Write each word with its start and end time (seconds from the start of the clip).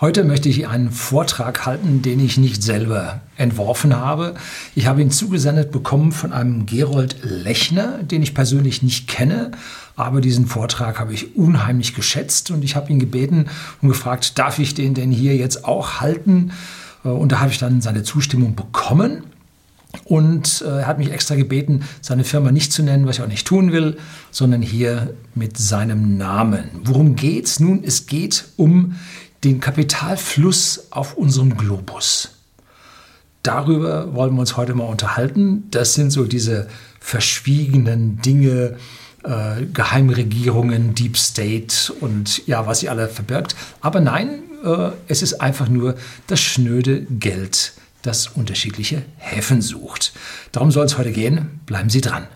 Heute 0.00 0.24
möchte 0.24 0.48
ich 0.48 0.66
einen 0.66 0.90
Vortrag 0.90 1.66
halten, 1.66 2.02
den 2.02 2.18
ich 2.18 2.36
nicht 2.36 2.64
selber 2.64 3.20
entworfen 3.36 3.94
habe. 3.94 4.34
Ich 4.74 4.88
habe 4.88 5.00
ihn 5.00 5.12
zugesendet 5.12 5.70
bekommen 5.70 6.10
von 6.10 6.32
einem 6.32 6.66
Gerold 6.66 7.18
Lechner, 7.22 8.02
den 8.02 8.20
ich 8.20 8.34
persönlich 8.34 8.82
nicht 8.82 9.06
kenne, 9.06 9.52
aber 9.94 10.20
diesen 10.20 10.46
Vortrag 10.46 10.98
habe 10.98 11.14
ich 11.14 11.36
unheimlich 11.36 11.94
geschätzt 11.94 12.50
und 12.50 12.64
ich 12.64 12.74
habe 12.74 12.90
ihn 12.90 12.98
gebeten 12.98 13.46
und 13.82 13.88
gefragt, 13.88 14.36
darf 14.36 14.58
ich 14.58 14.74
den 14.74 14.94
denn 14.94 15.12
hier 15.12 15.36
jetzt 15.36 15.64
auch 15.64 16.00
halten? 16.00 16.50
Und 17.04 17.30
da 17.30 17.38
habe 17.38 17.52
ich 17.52 17.58
dann 17.58 17.80
seine 17.80 18.02
Zustimmung 18.02 18.56
bekommen. 18.56 19.22
Und 20.02 20.64
äh, 20.66 20.80
er 20.80 20.86
hat 20.88 20.98
mich 20.98 21.12
extra 21.12 21.36
gebeten, 21.36 21.84
seine 22.00 22.24
Firma 22.24 22.50
nicht 22.50 22.72
zu 22.72 22.82
nennen, 22.82 23.06
was 23.06 23.18
ich 23.18 23.22
auch 23.22 23.28
nicht 23.28 23.46
tun 23.46 23.70
will, 23.70 23.96
sondern 24.32 24.60
hier 24.60 25.14
mit 25.36 25.56
seinem 25.56 26.16
Namen. 26.16 26.64
Worum 26.82 27.14
geht's? 27.14 27.60
Nun, 27.60 27.84
es 27.84 28.06
geht 28.06 28.46
um 28.56 28.96
den 29.44 29.60
Kapitalfluss 29.60 30.88
auf 30.90 31.16
unserem 31.16 31.56
Globus. 31.56 32.30
Darüber 33.42 34.14
wollen 34.14 34.34
wir 34.34 34.40
uns 34.40 34.56
heute 34.56 34.74
mal 34.74 34.84
unterhalten. 34.84 35.64
Das 35.70 35.94
sind 35.94 36.10
so 36.10 36.24
diese 36.24 36.68
verschwiegenen 36.98 38.22
Dinge, 38.22 38.78
äh, 39.22 39.66
Geheimregierungen, 39.72 40.94
Deep 40.94 41.18
State 41.18 41.92
und 42.00 42.46
ja, 42.46 42.66
was 42.66 42.80
sie 42.80 42.88
alle 42.88 43.08
verbirgt. 43.08 43.54
Aber 43.82 44.00
nein, 44.00 44.42
äh, 44.64 44.90
es 45.08 45.20
ist 45.20 45.42
einfach 45.42 45.68
nur 45.68 45.94
das 46.26 46.40
schnöde 46.40 47.02
Geld, 47.02 47.72
das 48.00 48.28
unterschiedliche 48.28 49.02
Häfen 49.18 49.60
sucht. 49.60 50.14
Darum 50.52 50.70
soll 50.70 50.86
es 50.86 50.96
heute 50.96 51.12
gehen. 51.12 51.60
Bleiben 51.66 51.90
Sie 51.90 52.00
dran. 52.00 52.26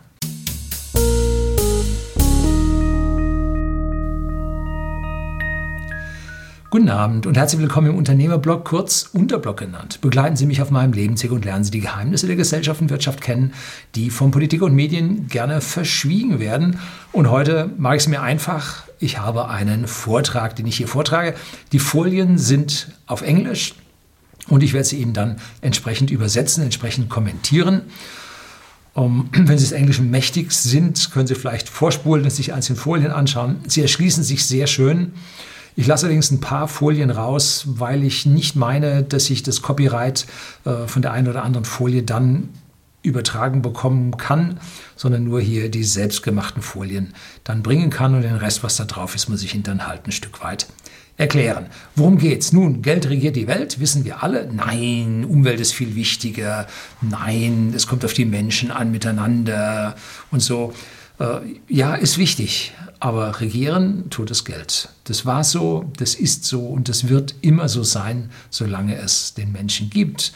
Guten 6.70 6.90
Abend 6.90 7.24
und 7.24 7.38
herzlich 7.38 7.62
willkommen 7.62 7.86
im 7.86 7.96
Unternehmerblog, 7.96 8.66
kurz 8.66 9.08
Unterblog 9.14 9.56
genannt. 9.56 10.02
Begleiten 10.02 10.36
Sie 10.36 10.44
mich 10.44 10.60
auf 10.60 10.70
meinem 10.70 10.92
Lebensweg 10.92 11.32
und 11.32 11.46
lernen 11.46 11.64
Sie 11.64 11.70
die 11.70 11.80
Geheimnisse 11.80 12.26
der 12.26 12.36
Gesellschaft 12.36 12.82
und 12.82 12.90
Wirtschaft 12.90 13.22
kennen, 13.22 13.54
die 13.94 14.10
von 14.10 14.32
Politik 14.32 14.60
und 14.60 14.74
Medien 14.74 15.28
gerne 15.28 15.62
verschwiegen 15.62 16.40
werden. 16.40 16.78
Und 17.10 17.30
heute 17.30 17.70
mache 17.78 17.96
ich 17.96 18.02
es 18.02 18.08
mir 18.08 18.20
einfach. 18.20 18.82
Ich 18.98 19.18
habe 19.18 19.48
einen 19.48 19.86
Vortrag, 19.86 20.56
den 20.56 20.66
ich 20.66 20.76
hier 20.76 20.88
vortrage. 20.88 21.34
Die 21.72 21.78
Folien 21.78 22.36
sind 22.36 22.88
auf 23.06 23.22
Englisch 23.22 23.74
und 24.48 24.62
ich 24.62 24.74
werde 24.74 24.86
sie 24.86 25.00
Ihnen 25.00 25.14
dann 25.14 25.36
entsprechend 25.62 26.10
übersetzen, 26.10 26.62
entsprechend 26.62 27.08
kommentieren. 27.08 27.80
Um, 28.92 29.30
wenn 29.32 29.56
Sie 29.56 29.64
das 29.64 29.72
Englische 29.72 30.02
mächtig 30.02 30.52
sind, 30.52 31.12
können 31.12 31.26
Sie 31.26 31.34
vielleicht 31.34 31.70
vorspulen 31.70 32.24
und 32.24 32.30
sich 32.30 32.52
einzelne 32.52 32.78
Folien 32.78 33.10
anschauen. 33.10 33.56
Sie 33.66 33.80
erschließen 33.80 34.22
sich 34.22 34.44
sehr 34.44 34.66
schön. 34.66 35.14
Ich 35.78 35.86
lasse 35.86 36.06
allerdings 36.06 36.32
ein 36.32 36.40
paar 36.40 36.66
Folien 36.66 37.10
raus, 37.10 37.62
weil 37.68 38.02
ich 38.02 38.26
nicht 38.26 38.56
meine, 38.56 39.04
dass 39.04 39.30
ich 39.30 39.44
das 39.44 39.62
Copyright 39.62 40.26
äh, 40.64 40.88
von 40.88 41.02
der 41.02 41.12
einen 41.12 41.28
oder 41.28 41.44
anderen 41.44 41.64
Folie 41.64 42.02
dann 42.02 42.48
übertragen 43.02 43.62
bekommen 43.62 44.16
kann, 44.16 44.58
sondern 44.96 45.22
nur 45.22 45.40
hier 45.40 45.70
die 45.70 45.84
selbstgemachten 45.84 46.62
Folien 46.62 47.14
dann 47.44 47.62
bringen 47.62 47.90
kann 47.90 48.16
und 48.16 48.22
den 48.22 48.34
Rest, 48.34 48.64
was 48.64 48.74
da 48.74 48.86
drauf 48.86 49.14
ist, 49.14 49.28
muss 49.28 49.44
ich 49.44 49.54
Ihnen 49.54 49.62
dann 49.62 49.86
halt 49.86 50.04
ein 50.04 50.10
Stück 50.10 50.42
weit 50.42 50.66
erklären. 51.16 51.66
Worum 51.94 52.18
geht's? 52.18 52.52
Nun, 52.52 52.82
Geld 52.82 53.08
regiert 53.08 53.36
die 53.36 53.46
Welt, 53.46 53.78
wissen 53.78 54.04
wir 54.04 54.24
alle. 54.24 54.52
Nein, 54.52 55.24
Umwelt 55.24 55.60
ist 55.60 55.74
viel 55.74 55.94
wichtiger. 55.94 56.66
Nein, 57.02 57.72
es 57.72 57.86
kommt 57.86 58.04
auf 58.04 58.14
die 58.14 58.24
Menschen 58.24 58.72
an 58.72 58.90
miteinander 58.90 59.94
und 60.32 60.40
so. 60.42 60.72
Äh, 61.20 61.38
ja, 61.68 61.94
ist 61.94 62.18
wichtig, 62.18 62.72
aber 63.00 63.40
regieren 63.40 64.10
tut 64.10 64.30
das 64.30 64.44
Geld. 64.44 64.88
Das 65.04 65.24
war 65.24 65.44
so, 65.44 65.90
das 65.96 66.14
ist 66.14 66.44
so 66.44 66.66
und 66.66 66.88
das 66.88 67.08
wird 67.08 67.34
immer 67.40 67.68
so 67.68 67.82
sein, 67.82 68.30
solange 68.50 68.96
es 68.96 69.34
den 69.34 69.52
Menschen 69.52 69.90
gibt. 69.90 70.32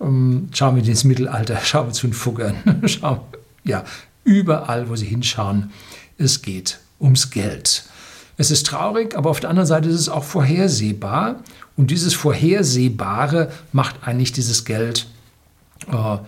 Ähm, 0.00 0.48
schauen 0.52 0.76
wir 0.76 0.84
ins 0.84 1.04
Mittelalter, 1.04 1.58
schauen 1.64 1.86
wir 1.88 1.92
zu 1.92 2.06
den 2.06 2.14
Fuggern, 2.14 2.56
schauen, 2.86 3.20
ja, 3.64 3.84
überall, 4.24 4.88
wo 4.88 4.96
sie 4.96 5.06
hinschauen, 5.06 5.70
es 6.18 6.42
geht 6.42 6.78
ums 7.00 7.30
Geld. 7.30 7.84
Es 8.36 8.50
ist 8.50 8.66
traurig, 8.66 9.16
aber 9.16 9.30
auf 9.30 9.40
der 9.40 9.50
anderen 9.50 9.66
Seite 9.66 9.88
ist 9.88 10.00
es 10.00 10.08
auch 10.08 10.24
vorhersehbar. 10.24 11.42
Und 11.76 11.90
dieses 11.90 12.14
Vorhersehbare 12.14 13.50
macht 13.72 14.06
eigentlich 14.06 14.32
dieses 14.32 14.64
Geld 14.64 15.06
äh, 15.90 16.18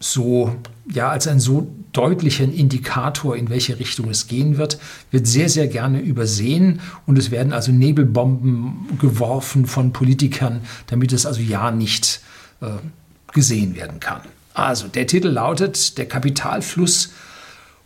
so, 0.00 0.56
ja, 0.90 1.08
als 1.08 1.26
einen 1.26 1.40
so 1.40 1.68
deutlichen 1.94 2.52
Indikator, 2.52 3.36
in 3.36 3.48
welche 3.48 3.78
Richtung 3.78 4.10
es 4.10 4.26
gehen 4.26 4.58
wird, 4.58 4.78
wird 5.10 5.26
sehr, 5.26 5.48
sehr 5.48 5.68
gerne 5.68 6.00
übersehen 6.00 6.80
und 7.06 7.16
es 7.16 7.30
werden 7.30 7.54
also 7.54 7.72
Nebelbomben 7.72 8.98
geworfen 9.00 9.64
von 9.64 9.92
Politikern, 9.92 10.60
damit 10.88 11.12
es 11.12 11.24
also 11.24 11.40
ja 11.40 11.70
nicht 11.70 12.20
äh, 12.60 12.66
gesehen 13.32 13.76
werden 13.76 14.00
kann. 14.00 14.20
Also 14.52 14.88
der 14.88 15.06
Titel 15.06 15.28
lautet 15.28 15.96
Der 15.96 16.06
Kapitalfluss 16.06 17.12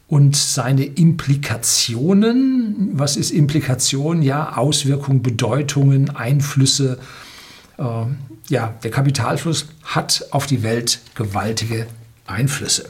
und 0.08 0.36
seine 0.36 0.84
Implikationen. 0.84 2.90
Was 2.94 3.16
ist 3.16 3.30
Implikation? 3.30 4.22
Ja, 4.22 4.56
Auswirkungen, 4.56 5.22
Bedeutungen, 5.22 6.10
Einflüsse. 6.10 6.98
Äh, 7.78 7.84
ja, 8.48 8.74
der 8.82 8.90
Kapitalfluss 8.90 9.66
hat 9.84 10.26
auf 10.30 10.46
die 10.46 10.62
Welt 10.62 11.00
gewaltige 11.14 11.86
Einflüsse. 12.26 12.88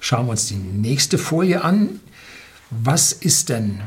Schauen 0.00 0.26
wir 0.26 0.32
uns 0.32 0.46
die 0.46 0.56
nächste 0.56 1.18
Folie 1.18 1.62
an. 1.62 2.00
Was 2.70 3.12
ist 3.12 3.48
denn 3.48 3.80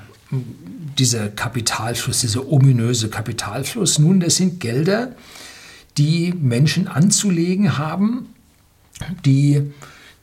dieser 0.97 1.30
Kapitalfluss, 1.30 2.22
dieser 2.22 2.47
ominöse 2.52 3.09
Kapitalfluss? 3.09 4.00
Nun, 4.00 4.20
das 4.20 4.36
sind 4.36 4.59
Gelder, 4.59 5.16
die 5.97 6.34
Menschen 6.34 6.88
anzulegen 6.88 7.78
haben, 7.78 8.30
die 9.25 9.72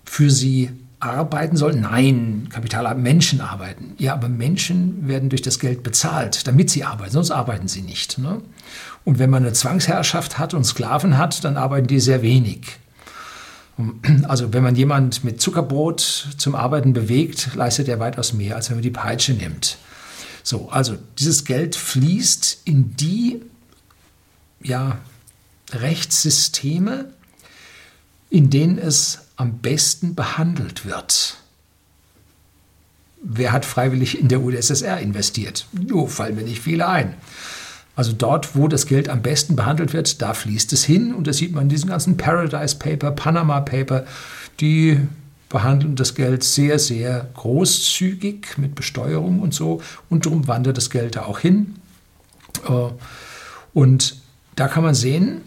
für 0.04 0.30
sie 0.30 0.70
arbeiten 1.00 1.56
sollen. 1.56 1.80
Nein, 1.82 2.48
Kapital 2.50 2.94
Menschen 2.94 3.40
arbeiten. 3.40 3.94
Ja, 3.98 4.14
aber 4.14 4.28
Menschen 4.28 5.08
werden 5.08 5.28
durch 5.28 5.42
das 5.42 5.58
Geld 5.58 5.82
bezahlt, 5.82 6.46
damit 6.46 6.70
sie 6.70 6.84
arbeiten, 6.84 7.12
sonst 7.12 7.30
arbeiten 7.30 7.68
sie 7.68 7.82
nicht. 7.82 8.18
Ne? 8.18 8.40
Und 9.04 9.18
wenn 9.18 9.30
man 9.30 9.44
eine 9.44 9.52
Zwangsherrschaft 9.52 10.38
hat 10.38 10.54
und 10.54 10.64
Sklaven 10.64 11.18
hat, 11.18 11.44
dann 11.44 11.56
arbeiten 11.56 11.86
die 11.86 12.00
sehr 12.00 12.22
wenig. 12.22 12.78
Also 14.26 14.54
wenn 14.54 14.62
man 14.62 14.74
jemand 14.74 15.22
mit 15.22 15.40
Zuckerbrot 15.40 16.28
zum 16.38 16.54
Arbeiten 16.54 16.94
bewegt, 16.94 17.54
leistet 17.54 17.88
er 17.88 18.00
weitaus 18.00 18.32
mehr, 18.32 18.56
als 18.56 18.70
wenn 18.70 18.76
man 18.76 18.82
die 18.82 18.90
Peitsche 18.90 19.34
nimmt. 19.34 19.76
So, 20.42 20.70
also 20.70 20.96
dieses 21.18 21.44
Geld 21.44 21.76
fließt 21.76 22.62
in 22.64 22.96
die 22.96 23.42
ja, 24.62 24.98
Rechtssysteme, 25.72 27.12
in 28.30 28.48
denen 28.48 28.78
es 28.78 29.20
am 29.36 29.58
besten 29.58 30.14
behandelt 30.14 30.86
wird. 30.86 31.36
Wer 33.22 33.52
hat 33.52 33.64
freiwillig 33.64 34.18
in 34.18 34.28
der 34.28 34.40
UdSSR 34.40 35.00
investiert? 35.00 35.66
Jo, 35.86 36.06
fallen 36.06 36.36
mir 36.36 36.42
nicht 36.42 36.62
viele 36.62 36.86
ein. 36.88 37.14
Also 37.96 38.12
dort, 38.12 38.54
wo 38.54 38.68
das 38.68 38.86
Geld 38.86 39.08
am 39.08 39.22
besten 39.22 39.56
behandelt 39.56 39.94
wird, 39.94 40.20
da 40.20 40.34
fließt 40.34 40.72
es 40.74 40.84
hin. 40.84 41.14
Und 41.14 41.26
das 41.26 41.38
sieht 41.38 41.52
man 41.52 41.64
in 41.64 41.68
diesen 41.70 41.88
ganzen 41.88 42.18
Paradise 42.18 42.76
Paper, 42.76 43.10
Panama 43.10 43.60
Paper, 43.62 44.04
die 44.60 45.00
behandeln 45.48 45.96
das 45.96 46.14
Geld 46.14 46.44
sehr, 46.44 46.78
sehr 46.78 47.28
großzügig 47.34 48.58
mit 48.58 48.74
Besteuerung 48.74 49.40
und 49.40 49.54
so. 49.54 49.80
Und 50.10 50.26
darum 50.26 50.46
wandert 50.46 50.76
das 50.76 50.90
Geld 50.90 51.16
da 51.16 51.22
auch 51.22 51.38
hin. 51.38 51.76
Äh, 52.68 52.90
und 53.72 54.16
da 54.56 54.68
kann 54.68 54.84
man 54.84 54.94
sehen, 54.94 55.40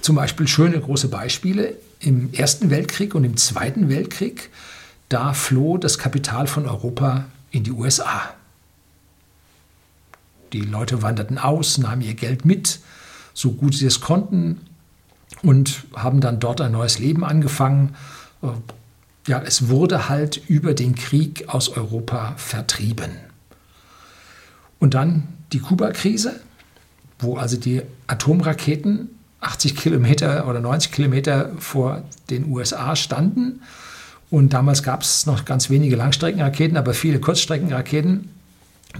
zum 0.00 0.16
Beispiel 0.16 0.48
schöne 0.48 0.80
große 0.80 1.08
Beispiele. 1.08 1.76
Im 2.00 2.34
Ersten 2.34 2.70
Weltkrieg 2.70 3.14
und 3.14 3.24
im 3.24 3.36
Zweiten 3.36 3.88
Weltkrieg, 3.88 4.50
da 5.08 5.32
floh 5.32 5.78
das 5.78 5.98
Kapital 5.98 6.48
von 6.48 6.66
Europa 6.66 7.26
in 7.52 7.62
die 7.62 7.70
USA. 7.70 8.34
Die 10.54 10.60
Leute 10.60 11.02
wanderten 11.02 11.36
aus, 11.36 11.78
nahmen 11.78 12.00
ihr 12.00 12.14
Geld 12.14 12.44
mit, 12.44 12.78
so 13.34 13.50
gut 13.50 13.74
sie 13.74 13.86
es 13.86 14.00
konnten 14.00 14.60
und 15.42 15.82
haben 15.96 16.20
dann 16.20 16.38
dort 16.38 16.60
ein 16.60 16.70
neues 16.70 17.00
Leben 17.00 17.24
angefangen. 17.24 17.96
Äh, 18.40 18.46
ja, 19.26 19.42
es 19.42 19.68
wurde 19.68 20.08
halt 20.08 20.40
über 20.48 20.72
den 20.72 20.94
Krieg 20.94 21.48
aus 21.48 21.70
Europa 21.70 22.34
vertrieben. 22.36 23.10
Und 24.78 24.94
dann 24.94 25.26
die 25.52 25.58
Kuba-Krise, 25.58 26.38
wo 27.18 27.36
also 27.36 27.56
die 27.56 27.82
Atomraketen 28.06 29.08
80 29.40 29.74
Kilometer 29.74 30.46
oder 30.46 30.60
90 30.60 30.92
Kilometer 30.92 31.50
vor 31.58 32.04
den 32.30 32.46
USA 32.46 32.94
standen. 32.94 33.60
Und 34.30 34.52
damals 34.52 34.84
gab 34.84 35.02
es 35.02 35.26
noch 35.26 35.44
ganz 35.44 35.68
wenige 35.68 35.96
Langstreckenraketen, 35.96 36.76
aber 36.76 36.94
viele 36.94 37.18
Kurzstreckenraketen. 37.18 38.30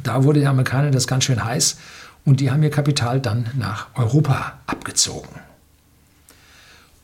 Da 0.02 0.24
wurde 0.24 0.40
den 0.40 0.48
Amerikanern 0.48 0.92
das 0.92 1.06
ganz 1.06 1.24
schön 1.24 1.44
heiß 1.44 1.76
und 2.24 2.40
die 2.40 2.50
haben 2.50 2.62
ihr 2.62 2.70
Kapital 2.70 3.20
dann 3.20 3.46
nach 3.56 3.88
Europa 3.94 4.58
abgezogen. 4.66 5.28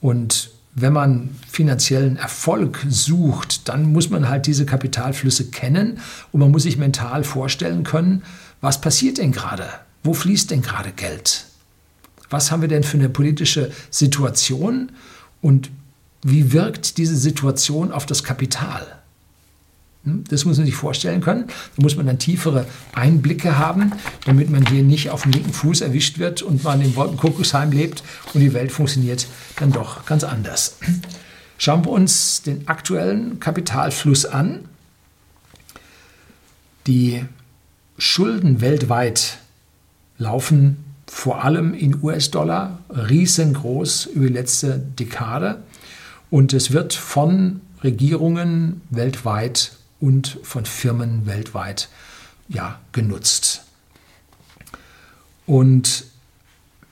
Und 0.00 0.50
wenn 0.74 0.92
man 0.92 1.30
finanziellen 1.48 2.16
Erfolg 2.16 2.84
sucht, 2.88 3.68
dann 3.68 3.92
muss 3.92 4.08
man 4.10 4.28
halt 4.28 4.46
diese 4.46 4.66
Kapitalflüsse 4.66 5.50
kennen 5.50 5.98
und 6.32 6.40
man 6.40 6.50
muss 6.50 6.62
sich 6.62 6.78
mental 6.78 7.24
vorstellen 7.24 7.82
können, 7.82 8.22
was 8.60 8.80
passiert 8.80 9.18
denn 9.18 9.32
gerade? 9.32 9.68
Wo 10.02 10.14
fließt 10.14 10.50
denn 10.50 10.62
gerade 10.62 10.92
Geld? 10.92 11.46
Was 12.30 12.50
haben 12.50 12.62
wir 12.62 12.68
denn 12.68 12.84
für 12.84 12.96
eine 12.96 13.08
politische 13.08 13.72
Situation 13.90 14.92
und 15.42 15.70
wie 16.22 16.52
wirkt 16.52 16.98
diese 16.98 17.16
Situation 17.16 17.92
auf 17.92 18.06
das 18.06 18.22
Kapital? 18.22 18.99
Hm, 20.04 20.24
das 20.28 20.44
muss 20.44 20.56
man 20.56 20.66
sich 20.66 20.74
vorstellen 20.74 21.20
können. 21.20 21.46
Da 21.76 21.82
muss 21.82 21.96
man 21.96 22.06
dann 22.06 22.18
tiefere 22.18 22.66
Einblicke 22.94 23.58
haben, 23.58 23.92
damit 24.24 24.50
man 24.50 24.66
hier 24.66 24.82
nicht 24.82 25.10
auf 25.10 25.22
dem 25.22 25.32
linken 25.32 25.52
Fuß 25.52 25.82
erwischt 25.82 26.18
wird 26.18 26.42
und 26.42 26.64
man 26.64 26.80
im 26.80 26.96
Wolkenkuckucksheim 26.96 27.72
lebt 27.72 28.02
und 28.32 28.40
die 28.40 28.54
Welt 28.54 28.72
funktioniert 28.72 29.26
dann 29.56 29.72
doch 29.72 30.06
ganz 30.06 30.24
anders. 30.24 30.76
Schauen 31.58 31.84
wir 31.84 31.90
uns 31.90 32.42
den 32.42 32.66
aktuellen 32.68 33.38
Kapitalfluss 33.38 34.24
an. 34.24 34.60
Die 36.86 37.22
Schulden 37.98 38.62
weltweit 38.62 39.38
laufen 40.16 40.84
vor 41.06 41.44
allem 41.44 41.74
in 41.74 42.02
US-Dollar 42.02 42.78
riesengroß 42.88 44.06
über 44.06 44.28
die 44.28 44.32
letzte 44.32 44.78
Dekade 44.78 45.62
und 46.30 46.54
es 46.54 46.70
wird 46.70 46.94
von 46.94 47.60
Regierungen 47.82 48.80
weltweit 48.90 49.72
und 50.00 50.38
von 50.42 50.64
Firmen 50.64 51.26
weltweit 51.26 51.88
ja, 52.48 52.80
genutzt. 52.92 53.64
Und 55.46 56.04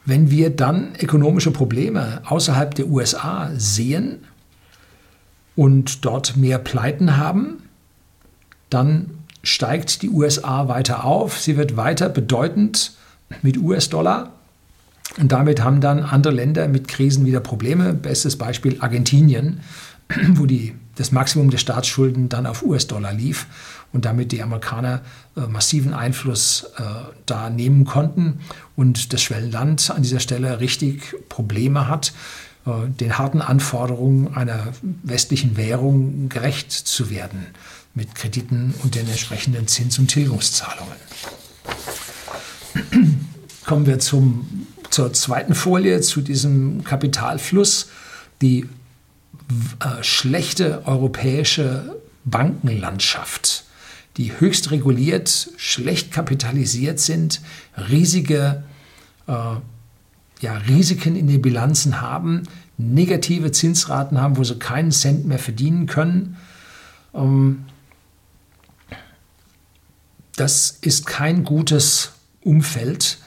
wenn 0.04 0.30
wir 0.30 0.50
dann 0.50 0.94
ökonomische 1.00 1.50
Probleme 1.50 2.22
außerhalb 2.24 2.74
der 2.74 2.86
USA 2.86 3.50
sehen 3.56 4.24
und 5.54 6.04
dort 6.04 6.36
mehr 6.36 6.58
Pleiten 6.58 7.16
haben, 7.16 7.62
dann 8.70 9.10
steigt 9.42 10.02
die 10.02 10.10
USA 10.10 10.68
weiter 10.68 11.04
auf. 11.04 11.38
Sie 11.38 11.56
wird 11.56 11.76
weiter 11.76 12.08
bedeutend 12.08 12.92
mit 13.42 13.58
US-Dollar. 13.58 14.32
Und 15.18 15.32
damit 15.32 15.62
haben 15.62 15.80
dann 15.80 16.02
andere 16.02 16.32
Länder 16.32 16.68
mit 16.68 16.88
Krisen 16.88 17.26
wieder 17.26 17.40
Probleme. 17.40 17.94
Bestes 17.94 18.36
Beispiel 18.36 18.76
Argentinien, 18.80 19.60
wo 20.34 20.46
die, 20.46 20.74
das 20.98 21.12
Maximum 21.12 21.50
der 21.50 21.58
Staatsschulden 21.58 22.28
dann 22.28 22.44
auf 22.44 22.62
US-Dollar 22.64 23.12
lief 23.12 23.46
und 23.92 24.04
damit 24.04 24.32
die 24.32 24.42
Amerikaner 24.42 25.02
äh, 25.36 25.42
massiven 25.42 25.94
Einfluss 25.94 26.72
äh, 26.76 26.82
da 27.24 27.50
nehmen 27.50 27.84
konnten 27.84 28.40
und 28.74 29.12
das 29.12 29.22
Schwellenland 29.22 29.92
an 29.92 30.02
dieser 30.02 30.18
Stelle 30.18 30.58
richtig 30.58 31.14
Probleme 31.28 31.86
hat, 31.86 32.12
äh, 32.66 32.88
den 32.88 33.16
harten 33.16 33.40
Anforderungen 33.40 34.34
einer 34.34 34.72
westlichen 35.04 35.56
Währung 35.56 36.28
gerecht 36.28 36.72
zu 36.72 37.10
werden 37.10 37.46
mit 37.94 38.16
Krediten 38.16 38.74
und 38.82 38.96
den 38.96 39.08
entsprechenden 39.08 39.68
Zins- 39.68 40.00
und 40.00 40.08
Tilgungszahlungen. 40.08 40.96
Kommen 43.66 43.86
wir 43.86 44.00
zum, 44.00 44.66
zur 44.90 45.12
zweiten 45.12 45.54
Folie, 45.54 46.00
zu 46.00 46.22
diesem 46.22 46.82
Kapitalfluss. 46.82 47.88
Die 48.40 48.68
äh, 49.80 50.02
schlechte 50.02 50.86
europäische 50.86 51.96
Bankenlandschaft, 52.24 53.64
die 54.16 54.38
höchst 54.38 54.70
reguliert, 54.70 55.50
schlecht 55.56 56.12
kapitalisiert 56.12 57.00
sind, 57.00 57.40
riesige 57.76 58.64
äh, 59.26 59.32
ja, 60.40 60.56
Risiken 60.68 61.16
in 61.16 61.26
den 61.26 61.42
Bilanzen 61.42 62.00
haben, 62.00 62.42
negative 62.76 63.52
Zinsraten 63.52 64.20
haben, 64.20 64.36
wo 64.36 64.44
sie 64.44 64.58
keinen 64.58 64.92
Cent 64.92 65.26
mehr 65.26 65.38
verdienen 65.38 65.86
können. 65.86 66.36
Ähm, 67.14 67.64
das 70.36 70.78
ist 70.82 71.06
kein 71.06 71.44
gutes 71.44 72.12
Umfeld, 72.42 73.18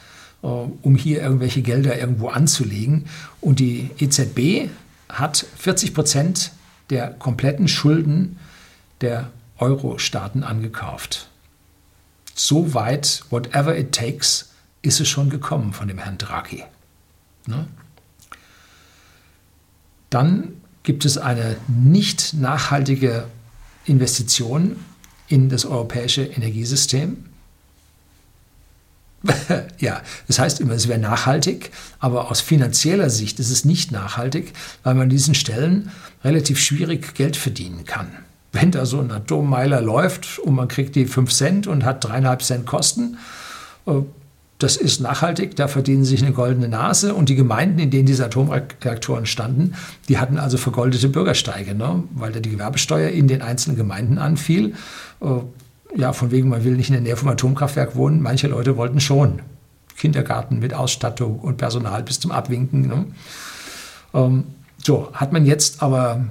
äh, 0.44 0.48
um 0.48 0.96
hier 0.96 1.22
irgendwelche 1.22 1.62
Gelder 1.62 2.00
irgendwo 2.00 2.30
anzulegen. 2.30 3.06
Und 3.42 3.60
die 3.60 3.90
EZB 4.00 4.70
hat 5.12 5.46
40 5.58 5.94
Prozent 5.94 6.52
der 6.90 7.12
kompletten 7.12 7.68
Schulden 7.68 8.40
der 9.02 9.30
Euro-Staaten 9.58 10.44
angekauft. 10.44 11.30
So 12.34 12.74
weit, 12.74 13.24
whatever 13.30 13.78
it 13.78 13.94
takes, 13.94 14.52
ist 14.82 15.00
es 15.00 15.08
schon 15.08 15.30
gekommen 15.30 15.74
von 15.74 15.88
dem 15.88 16.00
Herrn 16.00 16.18
Draghi. 16.18 16.64
Ne? 17.46 17.68
Dann 20.10 20.62
gibt 20.84 21.06
es 21.06 21.18
eine 21.18 21.58
nicht 21.68 22.34
nachhaltige 22.34 23.26
Investition 23.86 24.84
in 25.28 25.50
das 25.50 25.66
europäische 25.66 26.24
Energiesystem. 26.24 27.26
ja, 29.80 30.02
das 30.28 30.40
heißt 30.40 30.62
immer, 30.62 30.74
es 30.74 30.88
wäre 30.88 31.00
nachhaltig, 31.00 31.72
aber 32.00 32.32
aus 32.32 32.42
finanzieller 32.42 33.10
Sicht 33.10 33.40
ist 33.40 33.52
es 33.52 33.66
nicht 33.66 33.92
nachhaltig, 33.92 34.54
weil 34.84 34.96
man 34.96 35.04
an 35.04 35.10
diesen 35.10 35.36
Stellen 35.36 35.92
relativ 36.24 36.60
schwierig 36.60 37.14
Geld 37.14 37.38
verdienen 37.38 37.86
kann. 37.86 38.08
Wenn 38.52 38.72
da 38.72 38.86
so 38.86 39.00
ein 39.00 39.12
Atommeiler 39.12 39.82
läuft 39.82 40.40
und 40.40 40.56
man 40.56 40.68
kriegt 40.68 40.96
die 40.96 41.06
5 41.06 41.32
Cent 41.32 41.68
und 41.68 41.86
hat 41.86 42.04
dreieinhalb 42.04 42.42
Cent 42.42 42.66
Kosten, 42.66 43.18
äh, 43.86 44.02
das 44.62 44.78
ist 44.78 45.02
nachhaltig, 45.02 45.56
da 45.56 45.68
verdienen 45.68 46.06
sich 46.06 46.22
eine 46.22 46.34
goldene 46.34 46.68
Nase. 46.68 47.16
Und 47.16 47.30
die 47.30 47.36
Gemeinden, 47.36 47.80
in 47.80 47.90
denen 47.90 48.06
diese 48.06 48.26
Atomreaktoren 48.26 49.26
standen, 49.26 49.74
die 50.08 50.20
hatten 50.20 50.38
also 50.38 50.58
vergoldete 50.58 51.10
Bürgersteige, 51.10 51.74
ne? 51.74 52.04
weil 52.14 52.32
da 52.32 52.40
die 52.40 52.52
Gewerbesteuer 52.52 53.10
in 53.10 53.28
den 53.28 53.42
einzelnen 53.42 53.76
Gemeinden 53.76 54.20
anfiel. 54.20 54.76
Ja, 55.96 56.14
von 56.14 56.32
wegen, 56.32 56.50
man 56.50 56.64
will 56.64 56.76
nicht 56.76 56.90
in 56.90 56.94
der 56.94 57.02
Nähe 57.02 57.18
vom 57.18 57.28
Atomkraftwerk 57.28 57.96
wohnen. 57.96 58.22
Manche 58.22 58.48
Leute 58.48 58.78
wollten 58.78 59.00
schon. 59.00 59.42
Kindergarten 59.98 60.60
mit 60.60 60.74
Ausstattung 60.74 61.40
und 61.40 61.58
Personal 61.58 62.04
bis 62.04 62.20
zum 62.20 62.32
Abwinken. 62.32 62.88
Ne? 62.88 63.06
Ähm, 64.14 64.44
so, 64.84 65.10
hat 65.14 65.32
man 65.32 65.46
jetzt 65.46 65.84
aber 65.84 66.26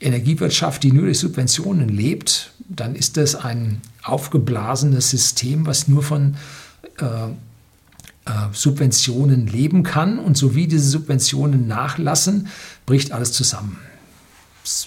Energiewirtschaft, 0.00 0.82
die 0.82 0.92
nur 0.92 1.04
durch 1.04 1.18
Subventionen 1.18 1.88
lebt, 1.88 2.52
dann 2.68 2.94
ist 2.94 3.16
das 3.16 3.34
ein 3.34 3.80
aufgeblasenes 4.02 5.10
System, 5.10 5.66
was 5.66 5.88
nur 5.88 6.02
von 6.02 6.36
äh, 6.98 7.04
äh, 8.26 8.30
Subventionen 8.52 9.46
leben 9.46 9.82
kann. 9.82 10.18
Und 10.18 10.36
so 10.36 10.54
wie 10.54 10.66
diese 10.66 10.88
Subventionen 10.88 11.66
nachlassen, 11.66 12.48
bricht 12.84 13.12
alles 13.12 13.32
zusammen. 13.32 13.78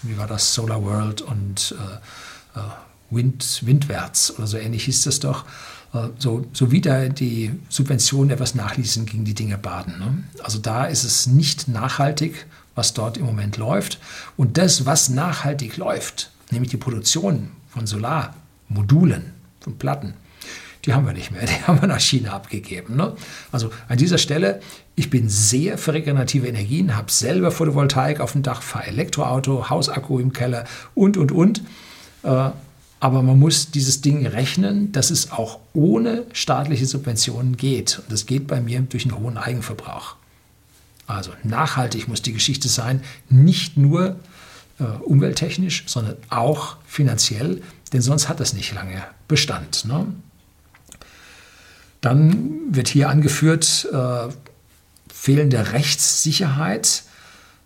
Wie 0.04 0.18
war 0.18 0.28
das? 0.28 0.54
Solar 0.54 0.84
World 0.84 1.22
und 1.22 1.76
äh, 1.78 2.60
äh, 2.60 2.64
Wind, 3.09 3.62
Windwärts 3.65 4.38
oder 4.38 4.48
so 4.48 4.57
ähnlich 4.57 4.86
hieß 4.86 5.04
das 5.04 5.19
doch. 5.19 5.45
Äh, 5.94 6.09
so, 6.18 6.45
so 6.54 6.71
wie 6.71 6.81
da 6.81 7.07
die 7.07 7.51
Subventionen 7.69 8.31
etwas 8.31 8.56
nachließen, 8.56 9.06
gegen 9.06 9.25
die 9.25 9.33
Dinge 9.33 9.57
baden. 9.57 10.00
Ne? 10.00 10.24
Also 10.44 10.59
da 10.59 10.86
ist 10.86 11.04
es 11.04 11.27
nicht 11.27 11.68
nachhaltig, 11.68 12.45
was 12.76 12.94
dort 12.94 13.18
im 13.18 13.26
Moment 13.26 13.57
läuft. 13.57 13.99
Und 14.35 14.57
das, 14.57 14.85
was 14.85 15.09
nachhaltig 15.09 15.78
läuft, 15.78 16.31
nämlich 16.52 16.69
die 16.69 16.78
Produktion 16.78 17.49
von 17.69 17.87
Solarmodulen, 17.87 19.33
von 19.61 19.78
Platten, 19.78 20.14
die 20.85 20.94
haben 20.94 21.06
wir 21.06 21.14
nicht 21.14 21.31
mehr, 21.31 21.45
die 21.45 21.64
haben 21.66 21.81
wir 21.81 21.87
nach 21.87 21.99
China 21.99 22.33
abgegeben. 22.33 22.95
Ne? 22.95 23.14
Also 23.52 23.71
an 23.87 23.97
dieser 23.97 24.18
Stelle, 24.18 24.61
ich 24.95 25.09
bin 25.09 25.30
sehr 25.30 25.78
für 25.78 25.94
regenerative 25.94 26.47
Energien, 26.47 26.95
habe 26.95 27.11
selber 27.11 27.52
Photovoltaik 27.52 28.19
auf 28.19 28.33
dem 28.33 28.44
Dach, 28.44 28.61
fahre 28.61 28.87
Elektroauto, 28.87 29.69
Hausakku 29.69 30.19
im 30.19 30.33
Keller 30.33 30.66
und, 30.95 31.18
und, 31.18 31.31
und. 31.31 31.61
Äh, 32.23 32.49
aber 32.99 33.21
man 33.21 33.37
muss 33.37 33.71
dieses 33.71 34.01
Ding 34.01 34.25
rechnen, 34.25 34.92
dass 34.92 35.11
es 35.11 35.31
auch 35.31 35.59
ohne 35.73 36.25
staatliche 36.33 36.85
Subventionen 36.85 37.56
geht. 37.56 37.99
Und 37.99 38.11
das 38.11 38.25
geht 38.25 38.47
bei 38.47 38.59
mir 38.59 38.81
durch 38.81 39.06
einen 39.06 39.18
hohen 39.18 39.37
Eigenverbrauch. 39.37 40.16
Also 41.06 41.31
nachhaltig 41.44 42.07
muss 42.07 42.21
die 42.21 42.33
Geschichte 42.33 42.68
sein, 42.68 43.01
nicht 43.30 43.77
nur 43.77 44.18
äh, 44.80 44.83
umwelttechnisch, 44.83 45.83
sondern 45.87 46.18
auch 46.30 46.77
finanziell, 46.85 47.61
denn 47.94 48.01
sonst 48.01 48.27
hat 48.30 48.39
das 48.39 48.54
nicht 48.54 48.73
lange 48.73 49.04
Bestand. 49.27 49.85
Ne? 49.85 50.07
Dann 52.01 52.59
wird 52.69 52.87
hier 52.87 53.09
angeführt 53.09 53.87
äh, 53.94 54.27
fehlende 55.13 55.71
Rechtssicherheit 55.71 57.04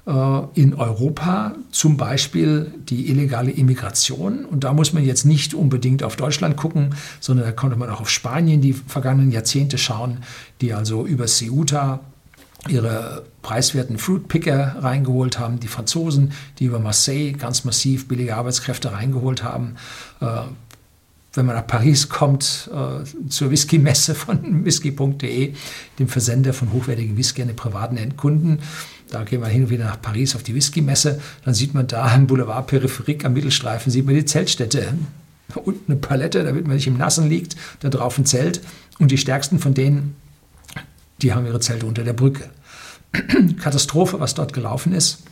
in 0.06 0.74
Europa, 0.74 1.54
zum 1.72 1.96
Beispiel 1.96 2.74
die 2.90 3.10
illegale 3.10 3.52
Immigration. 3.52 4.46
Und 4.46 4.64
da 4.64 4.74
muss 4.74 4.94
man 4.94 5.06
jetzt 5.06 5.26
nicht 5.26 5.54
unbedingt 5.54 6.02
auf 6.02 6.16
Deutschland 6.16 6.58
gucken, 6.58 6.96
sondern 7.20 7.46
da 7.46 7.52
konnte 7.52 7.76
man 7.76 7.90
auch 7.90 8.02
auf 8.02 8.10
Spanien 8.10 8.62
die 8.62 8.74
vergangenen 8.74 9.32
Jahrzehnte 9.32 9.78
schauen, 9.78 10.20
die 10.60 10.74
also 10.74 11.06
über 11.06 11.28
Ceuta 11.28 12.00
ihre 12.68 13.26
preiswerten 13.42 13.98
Fruitpicker 13.98 14.78
reingeholt 14.80 15.40
haben, 15.40 15.60
die 15.60 15.68
Franzosen, 15.68 16.32
die 16.60 16.66
über 16.66 16.80
Marseille 16.80 17.34
ganz 17.34 17.64
massiv 17.64 18.08
billige 18.08 18.36
Arbeitskräfte 18.36 18.92
reingeholt 18.92 19.44
haben. 19.44 19.76
Wenn 21.34 21.46
man 21.46 21.56
nach 21.56 21.68
Paris 21.68 22.10
kommt, 22.10 22.70
äh, 22.74 23.30
zur 23.30 23.52
Whisky-Messe 23.52 24.16
von 24.16 24.66
whisky.de, 24.66 25.54
dem 25.98 26.08
Versender 26.08 26.54
von 26.54 26.74
hochwertigen 26.74 27.16
Whisky 27.18 27.42
an 27.42 27.48
den 27.48 27.56
privaten 27.56 27.98
Endkunden. 27.98 28.60
Da 29.10 29.24
gehen 29.24 29.42
wir 29.42 29.48
hin 29.48 29.64
und 29.64 29.70
wieder 29.70 29.86
nach 29.86 30.02
Paris 30.02 30.36
auf 30.36 30.44
die 30.44 30.56
Whisky-Messe. 30.56 31.22
Dann 31.46 31.54
sieht 31.54 31.74
man 31.74 31.88
da 31.88 32.14
am 32.14 32.28
Boulevard 32.28 32.68
Peripherik 32.68 33.24
am 33.24 33.34
Mittelstreifen, 33.34 33.92
sieht 33.92 34.06
man 34.06 34.16
die 34.16 34.26
Zeltstätte. 34.26 34.94
Und 35.56 35.78
eine 35.88 35.98
Palette, 35.98 36.44
damit 36.44 36.66
man 36.66 36.78
nicht 36.78 36.88
im 36.88 36.98
Nassen 36.98 37.28
liegt, 37.28 37.56
da 37.82 37.90
drauf 37.90 38.18
ein 38.18 38.26
Zelt. 38.26 38.62
Und 39.00 39.12
die 39.12 39.18
stärksten 39.18 39.60
von 39.60 39.74
denen, 39.74 40.16
die 41.22 41.34
haben 41.34 41.46
ihre 41.46 41.60
Zelte 41.60 41.86
unter 41.86 42.04
der 42.04 42.14
Brücke. 42.14 42.50
Katastrophe, 43.62 44.20
was 44.20 44.34
dort 44.34 44.54
gelaufen 44.54 44.94
ist. 44.94 45.24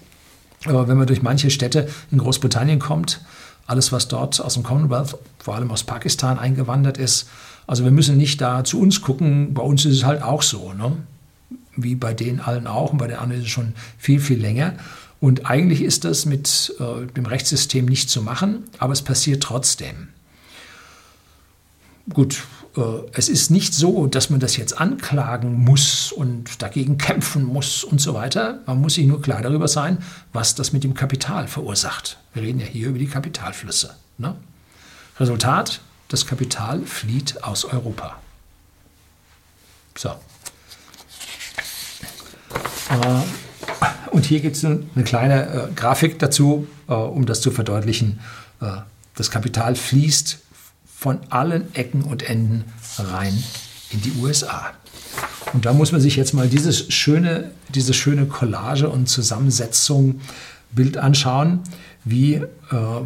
Aber 0.66 0.88
wenn 0.88 0.98
man 0.98 1.08
durch 1.08 1.22
manche 1.22 1.50
Städte 1.50 1.88
in 2.12 2.18
Großbritannien 2.18 2.80
kommt, 2.80 3.22
alles, 3.70 3.92
was 3.92 4.08
dort 4.08 4.42
aus 4.42 4.56
dem 4.56 4.64
Commonwealth, 4.64 5.18
vor 5.38 5.56
allem 5.56 5.72
aus 5.72 5.84
Pakistan 5.84 6.40
eingewandert 6.40 6.98
ist, 6.98 7.30
also 7.68 7.84
wir 7.84 7.92
müssen 7.92 8.18
nicht 8.18 8.42
da 8.42 8.64
zu 8.64 8.80
uns 8.82 9.02
gucken, 9.02 9.54
bei 9.54 9.62
uns 9.62 9.86
ist 9.86 9.98
es 9.98 10.04
halt 10.04 10.24
auch 10.24 10.42
so, 10.42 10.74
ne? 10.74 10.98
wie 11.76 11.96
bei 11.96 12.14
denen 12.14 12.40
allen 12.40 12.68
auch 12.68 12.92
und 12.92 12.98
bei 12.98 13.08
den 13.08 13.18
anderen 13.18 13.42
ist 13.42 13.48
es 13.48 13.54
schon 13.54 13.74
viel, 13.98 14.20
viel 14.20 14.40
länger. 14.40 14.74
Und 15.20 15.50
eigentlich 15.50 15.82
ist 15.82 16.04
das 16.04 16.26
mit 16.26 16.74
äh, 16.80 17.06
dem 17.14 17.26
Rechtssystem 17.26 17.86
nicht 17.86 18.10
zu 18.10 18.22
machen, 18.22 18.64
aber 18.80 18.94
es 18.94 19.02
passiert 19.02 19.44
trotzdem. 19.44 20.10
Gut, 22.12 22.44
es 23.14 23.30
ist 23.30 23.50
nicht 23.50 23.74
so, 23.74 24.06
dass 24.08 24.30
man 24.30 24.40
das 24.40 24.56
jetzt 24.56 24.80
anklagen 24.80 25.54
muss 25.54 26.12
und 26.12 26.62
dagegen 26.62 26.98
kämpfen 26.98 27.44
muss 27.44 27.84
und 27.84 28.00
so 28.00 28.14
weiter. 28.14 28.60
Man 28.68 28.80
muss 28.80 28.94
sich 28.94 29.08
nur 29.08 29.22
klar 29.22 29.42
darüber 29.42 29.68
sein, 29.68 29.98
was 30.34 30.56
das 30.56 30.72
mit 30.72 30.84
dem 30.84 30.94
Kapital 30.94 31.48
verursacht. 31.48 32.18
Wir 32.34 32.44
reden 32.44 32.60
ja 32.60 32.66
hier 32.66 32.90
über 32.90 33.00
die 33.00 33.08
Kapitalflüsse. 33.08 33.96
Ne? 34.18 34.36
Resultat, 35.20 35.82
das 36.10 36.28
Kapital 36.28 36.82
flieht 36.86 37.44
aus 37.44 37.66
Europa. 37.66 38.18
So. 39.98 40.10
Äh, 42.90 44.12
und 44.12 44.26
hier 44.26 44.42
gibt 44.42 44.56
es 44.56 44.64
eine 44.64 45.04
kleine 45.06 45.48
äh, 45.48 45.68
Grafik 45.76 46.20
dazu, 46.20 46.68
um 46.88 47.26
das 47.28 47.42
zu 47.42 47.52
verdeutlichen. 47.52 48.20
das 49.16 49.30
Kapital 49.30 49.76
fließt 49.76 50.40
von 51.00 51.20
allen 51.30 51.74
Ecken 51.76 52.02
und 52.02 52.24
Enden 52.24 52.66
rein 52.98 53.42
in 53.90 54.02
die 54.02 54.12
USA. 54.22 54.72
Und 55.54 55.66
da 55.66 55.72
muss 55.72 55.94
man 55.94 56.02
sich 56.02 56.18
jetzt 56.18 56.34
mal 56.34 56.50
dieses 56.50 56.94
schöne, 56.94 57.52
diese 57.70 57.94
schöne 57.94 58.26
Collage 58.26 58.90
und 58.90 59.08
Zusammensetzung 59.08 60.20
Bild 60.72 60.98
anschauen, 60.98 61.62
wie 62.04 62.34
äh, 62.34 62.46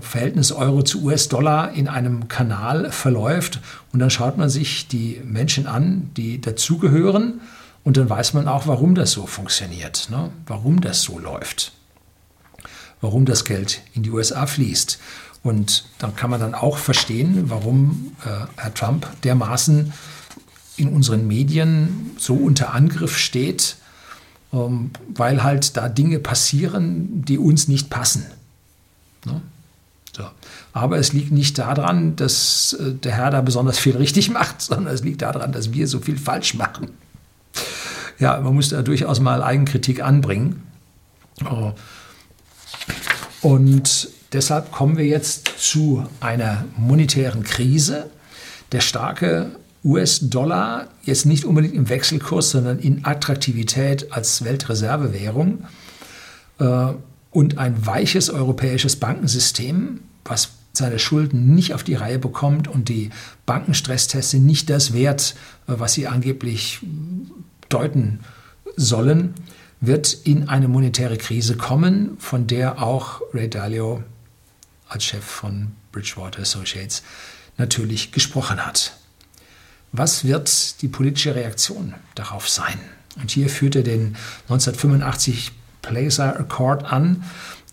Verhältnis 0.01 0.51
Euro 0.51 0.81
zu 0.81 1.03
US-Dollar 1.03 1.73
in 1.73 1.87
einem 1.87 2.27
Kanal 2.29 2.91
verläuft. 2.91 3.59
Und 3.93 3.99
dann 3.99 4.09
schaut 4.09 4.39
man 4.39 4.49
sich 4.49 4.87
die 4.87 5.21
Menschen 5.23 5.67
an, 5.67 6.09
die 6.17 6.41
dazugehören. 6.41 7.41
Und 7.83 7.97
dann 7.97 8.09
weiß 8.09 8.33
man 8.33 8.47
auch, 8.47 8.65
warum 8.65 8.95
das 8.95 9.11
so 9.11 9.27
funktioniert, 9.27 10.07
ne? 10.09 10.31
warum 10.47 10.81
das 10.81 11.03
so 11.03 11.19
läuft, 11.19 11.73
warum 13.01 13.25
das 13.25 13.45
Geld 13.45 13.81
in 13.93 14.01
die 14.01 14.09
USA 14.09 14.47
fließt. 14.47 14.99
Und 15.43 15.83
dann 15.99 16.15
kann 16.15 16.29
man 16.29 16.39
dann 16.39 16.55
auch 16.55 16.77
verstehen, 16.77 17.49
warum 17.49 18.15
äh, 18.25 18.45
Herr 18.55 18.73
Trump 18.73 19.07
dermaßen 19.23 19.93
in 20.77 20.87
unseren 20.89 21.27
Medien 21.27 22.11
so 22.17 22.33
unter 22.33 22.73
Angriff 22.73 23.17
steht, 23.17 23.75
ähm, 24.53 24.91
weil 25.09 25.43
halt 25.43 25.75
da 25.75 25.89
Dinge 25.89 26.19
passieren, 26.19 27.25
die 27.25 27.37
uns 27.37 27.67
nicht 27.67 27.89
passen. 27.89 28.25
Ne? 29.25 29.41
So. 30.15 30.23
Aber 30.71 30.97
es 30.97 31.11
liegt 31.11 31.31
nicht 31.31 31.57
daran, 31.57 32.15
dass 32.15 32.73
äh, 32.73 32.93
der 32.93 33.13
Herr 33.13 33.29
da 33.29 33.41
besonders 33.41 33.79
viel 33.79 33.97
richtig 33.97 34.29
macht, 34.31 34.61
sondern 34.61 34.93
es 34.93 35.03
liegt 35.03 35.21
daran, 35.21 35.51
dass 35.51 35.73
wir 35.73 35.87
so 35.87 35.99
viel 35.99 36.17
falsch 36.17 36.53
machen. 36.53 36.89
Ja, 38.17 38.39
man 38.39 38.53
muss 38.55 38.69
da 38.69 38.81
durchaus 38.81 39.19
mal 39.19 39.43
Eigenkritik 39.43 40.01
anbringen. 40.01 40.63
Oh. 41.43 41.73
Und 43.41 44.07
Deshalb 44.33 44.71
kommen 44.71 44.97
wir 44.97 45.05
jetzt 45.05 45.51
zu 45.57 46.07
einer 46.19 46.65
monetären 46.75 47.43
Krise. 47.43 48.09
Der 48.71 48.81
starke 48.81 49.51
US-Dollar, 49.85 50.87
jetzt 51.03 51.27
nicht 51.27 51.45
unbedingt 51.45 51.75
im 51.75 51.87
Wechselkurs, 51.87 52.49
sondern 52.49 52.79
in 52.79 53.05
Attraktivität 53.05 54.11
als 54.11 54.43
Weltreservewährung 54.43 55.65
äh, 56.59 56.87
und 57.29 57.57
ein 57.59 57.85
weiches 57.85 58.31
europäisches 58.31 58.95
Bankensystem, 58.95 59.99
was 60.25 60.49
seine 60.73 60.97
Schulden 60.97 61.53
nicht 61.53 61.75
auf 61.75 61.83
die 61.83 61.93
Reihe 61.93 62.17
bekommt 62.17 62.67
und 62.67 62.89
die 62.89 63.11
Bankenstresstests 63.45 64.31
sind 64.31 64.45
nicht 64.45 64.69
das 64.71 64.93
wert, 64.93 65.35
äh, 65.67 65.73
was 65.77 65.93
sie 65.93 66.07
angeblich 66.07 66.79
deuten 67.69 68.21
sollen, 68.77 69.35
wird 69.81 70.13
in 70.23 70.47
eine 70.49 70.69
monetäre 70.69 71.17
Krise 71.17 71.55
kommen, 71.55 72.15
von 72.17 72.47
der 72.47 72.81
auch 72.81 73.21
Ray 73.33 73.49
Dalio 73.49 74.01
als 74.93 75.03
Chef 75.03 75.23
von 75.23 75.73
Bridgewater 75.91 76.41
Associates 76.41 77.03
natürlich 77.57 78.11
gesprochen 78.11 78.65
hat. 78.65 78.93
Was 79.91 80.23
wird 80.23 80.81
die 80.81 80.87
politische 80.87 81.35
Reaktion 81.35 81.93
darauf 82.15 82.49
sein? 82.49 82.79
Und 83.21 83.29
hier 83.29 83.49
führt 83.49 83.75
er 83.75 83.83
den 83.83 84.15
1985 84.49 85.51
Plaza 85.81 86.31
Accord 86.31 86.85
an. 86.85 87.23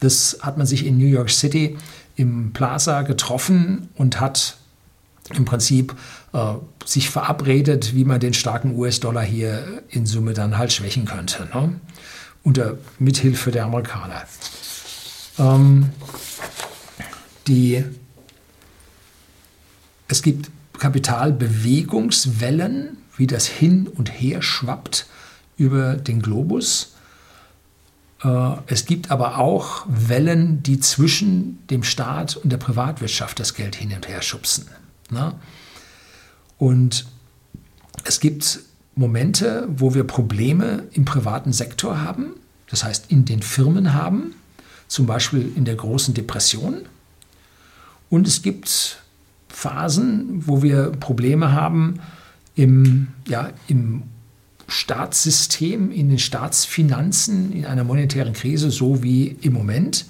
Das 0.00 0.38
hat 0.42 0.58
man 0.58 0.66
sich 0.66 0.84
in 0.84 0.98
New 0.98 1.06
York 1.06 1.30
City 1.30 1.78
im 2.16 2.52
Plaza 2.52 3.02
getroffen 3.02 3.88
und 3.94 4.20
hat 4.20 4.58
im 5.34 5.44
Prinzip 5.44 5.94
äh, 6.32 6.54
sich 6.84 7.08
verabredet, 7.08 7.94
wie 7.94 8.04
man 8.04 8.20
den 8.20 8.34
starken 8.34 8.76
US-Dollar 8.76 9.22
hier 9.22 9.82
in 9.88 10.04
Summe 10.04 10.34
dann 10.34 10.58
halt 10.58 10.72
schwächen 10.72 11.06
könnte, 11.06 11.48
ne? 11.54 11.80
unter 12.42 12.78
Mithilfe 12.98 13.50
der 13.50 13.64
Amerikaner. 13.64 14.22
Ähm, 15.38 15.90
die, 17.46 17.84
es 20.08 20.22
gibt 20.22 20.50
Kapitalbewegungswellen, 20.78 22.96
wie 23.16 23.26
das 23.26 23.46
hin 23.46 23.86
und 23.86 24.08
her 24.08 24.42
schwappt 24.42 25.06
über 25.56 25.96
den 25.96 26.22
Globus. 26.22 26.94
Äh, 28.22 28.52
es 28.66 28.86
gibt 28.86 29.10
aber 29.10 29.38
auch 29.38 29.84
Wellen, 29.88 30.62
die 30.62 30.80
zwischen 30.80 31.66
dem 31.68 31.82
Staat 31.82 32.36
und 32.36 32.50
der 32.50 32.56
Privatwirtschaft 32.56 33.40
das 33.40 33.54
Geld 33.54 33.76
hin 33.76 33.92
und 33.94 34.08
her 34.08 34.22
schubsen. 34.22 34.68
Ne? 35.10 35.34
Und 36.58 37.06
es 38.04 38.20
gibt 38.20 38.60
Momente, 38.94 39.66
wo 39.68 39.94
wir 39.94 40.04
Probleme 40.04 40.84
im 40.92 41.04
privaten 41.04 41.52
Sektor 41.52 42.00
haben, 42.00 42.34
das 42.68 42.84
heißt 42.84 43.10
in 43.10 43.24
den 43.24 43.42
Firmen 43.42 43.94
haben, 43.94 44.34
zum 44.88 45.06
Beispiel 45.06 45.52
in 45.56 45.64
der 45.64 45.76
großen 45.76 46.14
Depression. 46.14 46.86
Und 48.10 48.26
es 48.26 48.42
gibt 48.42 49.00
Phasen, 49.48 50.46
wo 50.46 50.62
wir 50.62 50.90
Probleme 50.90 51.52
haben 51.52 52.00
im, 52.56 53.08
ja, 53.26 53.50
im 53.68 54.02
Staatssystem, 54.68 55.90
in 55.90 56.08
den 56.08 56.18
Staatsfinanzen, 56.18 57.52
in 57.52 57.66
einer 57.66 57.84
monetären 57.84 58.32
Krise, 58.32 58.70
so 58.70 59.02
wie 59.02 59.36
im 59.40 59.52
Moment. 59.52 60.06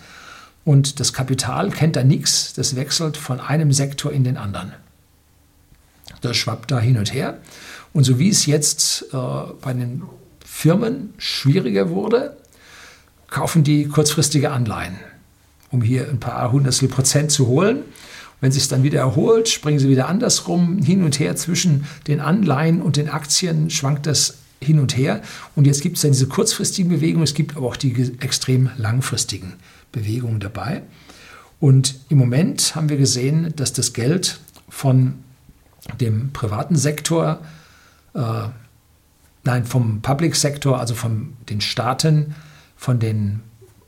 Und 0.65 1.01
das 1.01 1.13
Kapital 1.13 1.71
kennt 1.71 1.97
da 1.97 2.05
nichts, 2.05 2.53
das 2.55 2.77
wechselt 2.77 3.17
von 3.17 3.41
einem 3.41 3.73
Sektor 3.73 4.13
in 4.13 4.25
den 4.25 4.37
anderen. 4.37 4.73
Das 6.21 6.37
schwappt 6.37 6.71
da 6.71 6.81
hin 6.81 6.99
und 6.99 7.15
her. 7.15 7.39
Und 7.93 8.05
so 8.05 8.19
wie 8.19 8.29
es 8.29 8.47
jetzt 8.47 9.07
äh, 9.13 9.17
bei 9.63 9.73
den 9.73 10.03
Firmen 10.45 11.15
schwieriger 11.17 11.89
wurde, 11.91 12.37
kaufen 13.29 13.65
die 13.65 13.87
kurzfristige 13.87 14.51
Anleihen 14.51 14.99
um 15.71 15.83
hier 15.83 16.09
ein 16.09 16.21
paar 16.21 16.53
Hundertstel 16.53 16.89
Prozent 16.89 17.31
zu 17.31 17.47
holen. 17.47 17.85
Wenn 18.41 18.53
sich 18.53 18.69
dann 18.69 18.83
wieder 18.83 19.01
erholt, 19.01 19.49
springen 19.49 19.79
sie 19.79 19.89
wieder 19.89 20.09
andersrum 20.09 20.79
hin 20.79 21.05
und 21.05 21.19
her 21.19 21.37
zwischen 21.37 21.85
den 22.07 22.21
Anleihen 22.21 22.81
und 22.81 22.97
den 22.97 23.11
Aktien, 23.11 23.69
schwankt 23.71 24.07
das 24.07 24.39
hin 24.63 24.79
und 24.79 24.97
her. 24.97 25.23
Und 25.55 25.67
jetzt 25.67 25.83
gibt 25.83 25.97
es 25.97 26.03
dann 26.03 26.13
diese 26.13 26.27
kurzfristigen 26.27 26.91
Bewegungen, 26.91 27.25
es 27.25 27.35
gibt 27.35 27.57
aber 27.57 27.67
auch 27.67 27.77
die 27.77 28.13
extrem 28.21 28.71
langfristigen 28.77 29.55
Bewegungen 29.93 30.41
dabei. 30.41 30.83
Und 31.61 31.97
im 32.09 32.19
Moment 32.19 32.75
haben 32.75 32.89
wir 32.89 32.97
gesehen, 32.97 33.53
dass 33.57 33.73
das 33.73 33.93
Geld 33.93 34.41
von 34.69 35.15
dem 36.01 36.33
privaten 36.33 36.77
Sektor, 36.77 37.41
äh, 38.15 38.49
nein, 39.45 39.65
vom 39.65 40.01
Public 40.01 40.37
Sektor, 40.37 40.81
also 40.81 40.95
von 40.95 41.35
den 41.49 41.61
Staaten, 41.61 42.35
von 42.77 42.99
den 42.99 43.41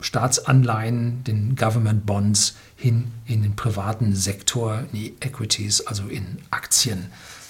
Staatsanleihen, 0.02 1.25
den 1.25 1.56
Government 1.56 2.04
Bonds 2.04 2.56
hin 2.76 3.12
in 3.26 3.42
den 3.42 3.56
privaten 3.56 4.14
Sektor, 4.14 4.80
in 4.80 4.99
die 4.99 5.14
Equities, 5.21 5.87
also 5.87 6.09
in 6.09 6.38
Aktien 6.50 7.06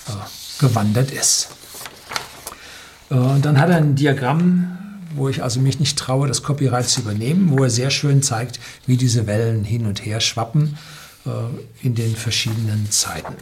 äh, 0.09 0.61
gewandert 0.61 1.11
ist. 1.11 1.49
Äh, 3.11 3.15
und 3.15 3.45
dann 3.45 3.59
hat 3.59 3.71
er 3.71 3.77
ein 3.77 3.95
Diagramm, 3.95 4.79
wo 5.15 5.29
ich 5.29 5.43
also 5.43 5.61
mich 5.61 5.81
nicht 5.81 5.99
traue, 5.99 6.29
das 6.29 6.43
Copyright 6.43 6.89
zu 6.89 7.01
übernehmen, 7.01 7.51
wo 7.51 7.65
er 7.65 7.71
sehr 7.71 7.91
schön 7.91 8.23
zeigt, 8.23 8.61
wie 8.87 8.97
diese 8.97 9.27
Wellen 9.27 9.65
hin 9.65 9.87
und 9.87 10.05
her 10.05 10.21
schwappen 10.21 10.79
äh, 11.27 11.31
in 11.87 11.95
den 11.95 12.15
verschiedenen 12.15 12.91
Zeiten. 12.91 13.35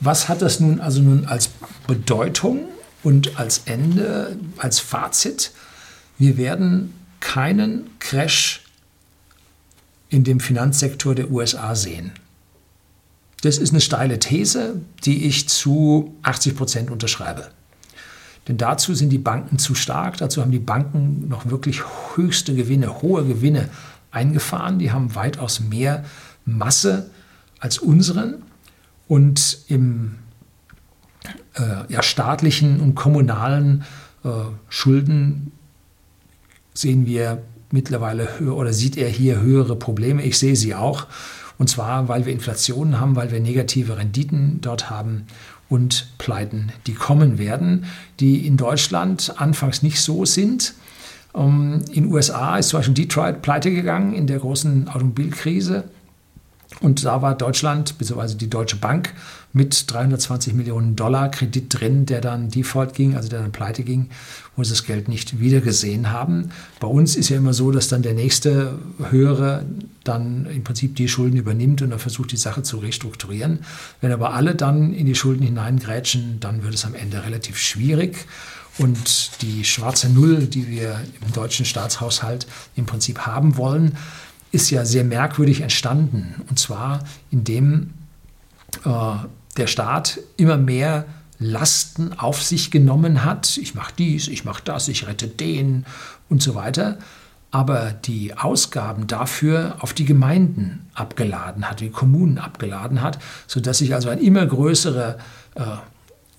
Was 0.00 0.28
hat 0.28 0.42
das 0.42 0.58
nun 0.58 0.80
also 0.80 1.00
nun 1.00 1.26
als 1.26 1.50
Bedeutung 1.86 2.64
und 3.04 3.38
als 3.38 3.62
Ende, 3.66 4.36
als 4.58 4.80
Fazit? 4.80 5.52
Wir 6.18 6.36
werden 6.36 6.92
keinen 7.22 7.88
Crash 8.00 8.60
in 10.10 10.24
dem 10.24 10.40
Finanzsektor 10.40 11.14
der 11.14 11.30
USA 11.30 11.74
sehen. 11.74 12.12
Das 13.40 13.56
ist 13.56 13.70
eine 13.70 13.80
steile 13.80 14.18
These, 14.18 14.82
die 15.04 15.24
ich 15.24 15.48
zu 15.48 16.14
80 16.22 16.56
Prozent 16.56 16.90
unterschreibe. 16.90 17.50
Denn 18.48 18.58
dazu 18.58 18.94
sind 18.94 19.10
die 19.10 19.18
Banken 19.18 19.58
zu 19.58 19.74
stark, 19.74 20.18
dazu 20.18 20.42
haben 20.42 20.50
die 20.50 20.58
Banken 20.58 21.28
noch 21.28 21.46
wirklich 21.46 21.82
höchste 22.14 22.54
Gewinne, 22.54 23.00
hohe 23.00 23.24
Gewinne 23.24 23.68
eingefahren. 24.10 24.78
Die 24.78 24.90
haben 24.90 25.14
weitaus 25.14 25.60
mehr 25.60 26.04
Masse 26.44 27.10
als 27.60 27.78
unseren. 27.78 28.42
Und 29.06 29.58
im 29.68 30.18
äh, 31.54 31.92
ja, 31.92 32.02
staatlichen 32.02 32.80
und 32.80 32.94
kommunalen 32.96 33.84
äh, 34.24 34.28
Schulden 34.68 35.52
sehen 36.74 37.06
wir 37.06 37.42
mittlerweile 37.70 38.38
höher 38.38 38.56
oder 38.56 38.72
sieht 38.72 38.96
er 38.96 39.08
hier 39.08 39.40
höhere 39.40 39.76
Probleme. 39.76 40.22
Ich 40.22 40.38
sehe 40.38 40.56
sie 40.56 40.74
auch. 40.74 41.06
Und 41.58 41.68
zwar, 41.68 42.08
weil 42.08 42.26
wir 42.26 42.32
Inflationen 42.32 43.00
haben, 43.00 43.16
weil 43.16 43.30
wir 43.30 43.40
negative 43.40 43.96
Renditen 43.96 44.58
dort 44.60 44.90
haben 44.90 45.26
und 45.68 46.08
Pleiten, 46.18 46.72
die 46.86 46.94
kommen 46.94 47.38
werden, 47.38 47.86
die 48.20 48.46
in 48.46 48.56
Deutschland 48.56 49.34
anfangs 49.36 49.82
nicht 49.82 50.00
so 50.00 50.24
sind. 50.24 50.74
Ähm, 51.34 51.82
in 51.92 52.04
den 52.04 52.12
USA 52.12 52.58
ist 52.58 52.68
zum 52.68 52.80
Beispiel 52.80 52.94
Detroit 52.94 53.42
pleite 53.42 53.70
gegangen 53.70 54.12
in 54.12 54.26
der 54.26 54.38
großen 54.38 54.88
Automobilkrise. 54.88 55.84
Und 56.80 57.04
da 57.04 57.22
war 57.22 57.36
Deutschland 57.36 57.98
bzw. 57.98 58.34
die 58.34 58.50
Deutsche 58.50 58.76
Bank 58.76 59.14
mit 59.52 59.90
320 59.92 60.54
Millionen 60.54 60.96
Dollar 60.96 61.30
Kredit 61.30 61.66
drin, 61.68 62.06
der 62.06 62.20
dann 62.20 62.48
Default 62.48 62.94
ging, 62.94 63.16
also 63.16 63.28
der 63.28 63.40
dann 63.40 63.52
pleite 63.52 63.82
ging, 63.82 64.08
wo 64.56 64.64
sie 64.64 64.70
das 64.70 64.84
Geld 64.84 65.08
nicht 65.08 65.40
wiedergesehen 65.40 66.10
haben. 66.10 66.50
Bei 66.80 66.88
uns 66.88 67.16
ist 67.16 67.28
ja 67.28 67.36
immer 67.36 67.52
so, 67.52 67.70
dass 67.70 67.88
dann 67.88 68.02
der 68.02 68.14
nächste 68.14 68.78
höhere 69.10 69.64
dann 70.04 70.46
im 70.46 70.64
Prinzip 70.64 70.96
die 70.96 71.08
Schulden 71.08 71.36
übernimmt 71.36 71.82
und 71.82 71.90
dann 71.90 71.98
versucht, 71.98 72.32
die 72.32 72.36
Sache 72.36 72.62
zu 72.62 72.78
restrukturieren. 72.78 73.60
Wenn 74.00 74.12
aber 74.12 74.32
alle 74.32 74.54
dann 74.54 74.94
in 74.94 75.06
die 75.06 75.14
Schulden 75.14 75.44
hineingrätschen, 75.44 76.40
dann 76.40 76.64
wird 76.64 76.74
es 76.74 76.84
am 76.84 76.94
Ende 76.94 77.24
relativ 77.24 77.58
schwierig. 77.58 78.26
Und 78.78 79.42
die 79.42 79.64
schwarze 79.64 80.08
Null, 80.08 80.46
die 80.46 80.66
wir 80.66 80.98
im 81.24 81.32
deutschen 81.32 81.66
Staatshaushalt 81.66 82.46
im 82.74 82.86
Prinzip 82.86 83.20
haben 83.20 83.58
wollen, 83.58 83.96
ist 84.52 84.70
ja 84.70 84.84
sehr 84.84 85.04
merkwürdig 85.04 85.62
entstanden. 85.62 86.34
Und 86.48 86.58
zwar 86.58 87.00
indem 87.30 87.90
äh, 88.84 89.14
der 89.56 89.66
Staat 89.66 90.20
immer 90.36 90.56
mehr 90.56 91.06
Lasten 91.38 92.12
auf 92.18 92.42
sich 92.42 92.70
genommen 92.70 93.24
hat. 93.24 93.56
Ich 93.56 93.74
mache 93.74 93.92
dies, 93.98 94.28
ich 94.28 94.44
mache 94.44 94.62
das, 94.64 94.88
ich 94.88 95.06
rette 95.06 95.26
den 95.26 95.84
und 96.28 96.42
so 96.42 96.54
weiter. 96.54 96.98
Aber 97.50 97.92
die 97.92 98.34
Ausgaben 98.34 99.06
dafür 99.06 99.76
auf 99.80 99.92
die 99.92 100.06
Gemeinden 100.06 100.88
abgeladen 100.94 101.68
hat, 101.68 101.80
die 101.80 101.90
Kommunen 101.90 102.38
abgeladen 102.38 103.02
hat, 103.02 103.18
sodass 103.46 103.78
sich 103.78 103.94
also 103.94 104.08
ein 104.08 104.18
immer 104.18 104.46
größerer 104.46 105.18
äh, 105.56 105.62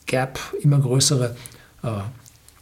Gap, 0.06 0.40
immer 0.62 0.80
größere 0.80 1.36
äh, 1.84 1.88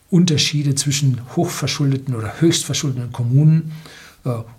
Unterschiede 0.09 0.75
zwischen 0.75 1.21
hochverschuldeten 1.35 2.13
oder 2.15 2.41
höchstverschuldeten 2.41 3.13
Kommunen 3.13 3.71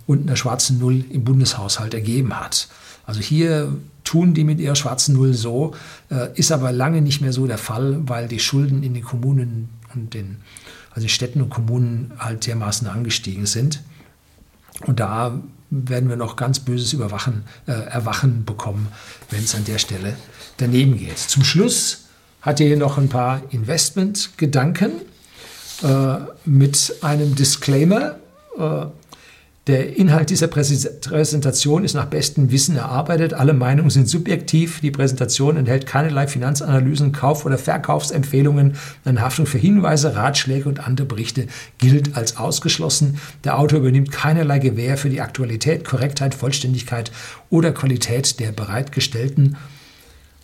und 0.06 0.22
einer 0.22 0.36
schwarzen 0.36 0.78
Null 0.78 1.04
im 1.10 1.24
Bundeshaushalt 1.24 1.94
ergeben 1.94 2.38
hat. 2.38 2.68
Also 3.06 3.20
hier 3.20 3.72
tun 4.04 4.34
die 4.34 4.44
mit 4.44 4.60
ihrer 4.60 4.74
schwarzen 4.74 5.14
Null 5.14 5.34
so, 5.34 5.74
äh, 6.10 6.28
ist 6.34 6.52
aber 6.52 6.72
lange 6.72 7.02
nicht 7.02 7.20
mehr 7.20 7.32
so 7.32 7.46
der 7.46 7.58
Fall, 7.58 8.00
weil 8.06 8.28
die 8.28 8.40
Schulden 8.40 8.82
in 8.82 8.94
den 8.94 9.04
Kommunen 9.04 9.68
und 9.94 10.14
den 10.14 10.38
also 10.90 11.08
Städten 11.08 11.40
und 11.40 11.50
Kommunen 11.50 12.12
halt 12.18 12.46
dermaßen 12.46 12.86
angestiegen 12.86 13.46
sind. 13.46 13.82
Und 14.86 15.00
da 15.00 15.40
werden 15.70 16.08
wir 16.08 16.16
noch 16.16 16.36
ganz 16.36 16.60
böses 16.60 16.92
Überwachen, 16.92 17.44
äh, 17.66 17.72
Erwachen 17.72 18.44
bekommen, 18.44 18.88
wenn 19.30 19.42
es 19.42 19.54
an 19.54 19.64
der 19.64 19.78
Stelle 19.78 20.16
daneben 20.58 20.98
geht. 20.98 21.18
Zum 21.18 21.44
Schluss 21.44 22.04
hat 22.42 22.60
ihr 22.60 22.66
hier 22.66 22.76
noch 22.76 22.98
ein 22.98 23.08
paar 23.08 23.40
Investmentgedanken 23.50 24.92
äh, 25.82 26.16
mit 26.44 26.96
einem 27.00 27.34
Disclaimer. 27.34 28.16
Äh, 28.58 28.86
der 29.68 29.96
Inhalt 29.96 30.30
dieser 30.30 30.48
Präsentation 30.48 31.84
ist 31.84 31.94
nach 31.94 32.06
bestem 32.06 32.50
Wissen 32.50 32.74
erarbeitet. 32.74 33.32
Alle 33.32 33.52
Meinungen 33.52 33.90
sind 33.90 34.08
subjektiv. 34.08 34.80
Die 34.80 34.90
Präsentation 34.90 35.56
enthält 35.56 35.86
keinerlei 35.86 36.26
Finanzanalysen, 36.26 37.12
Kauf- 37.12 37.46
oder 37.46 37.58
Verkaufsempfehlungen. 37.58 38.74
Eine 39.04 39.20
Haftung 39.20 39.46
für 39.46 39.58
Hinweise, 39.58 40.16
Ratschläge 40.16 40.68
und 40.68 40.84
andere 40.84 41.06
Berichte 41.06 41.46
gilt 41.78 42.16
als 42.16 42.38
ausgeschlossen. 42.38 43.20
Der 43.44 43.56
Autor 43.56 43.78
übernimmt 43.78 44.10
keinerlei 44.10 44.58
Gewähr 44.58 44.96
für 44.96 45.10
die 45.10 45.20
Aktualität, 45.20 45.84
Korrektheit, 45.84 46.34
Vollständigkeit 46.34 47.12
oder 47.48 47.70
Qualität 47.70 48.40
der 48.40 48.50
bereitgestellten 48.50 49.56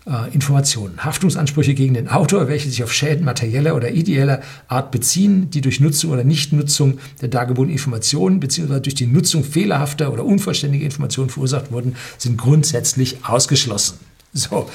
äh, 0.09 0.33
Informationen. 0.33 1.05
Haftungsansprüche 1.05 1.75
gegen 1.75 1.95
den 1.95 2.09
Autor, 2.09 2.49
welche 2.49 2.69
sich 2.69 2.83
auf 2.83 2.93
Schäden 2.93 3.25
materieller 3.25 3.77
oder 3.77 3.91
ideeller 3.91 4.41
Art 4.67 4.91
beziehen, 4.91 5.51
die 5.51 5.61
durch 5.61 5.81
Nutzung 5.81 6.13
oder 6.13 6.25
Nichtnutzung 6.25 6.99
der 7.21 7.29
dargebotenen 7.29 7.73
Informationen 7.73 8.41
bzw. 8.41 8.81
durch 8.81 8.95
die 8.95 9.07
Nutzung 9.07 9.45
fehlerhafter 9.45 10.13
oder 10.13 10.25
unvollständiger 10.25 10.85
Informationen 10.85 11.31
verursacht 11.31 11.71
wurden, 11.71 11.97
sind 12.17 12.39
grundsätzlich 12.39 13.25
ausgeschlossen. 13.25 13.99
So, 14.33 14.69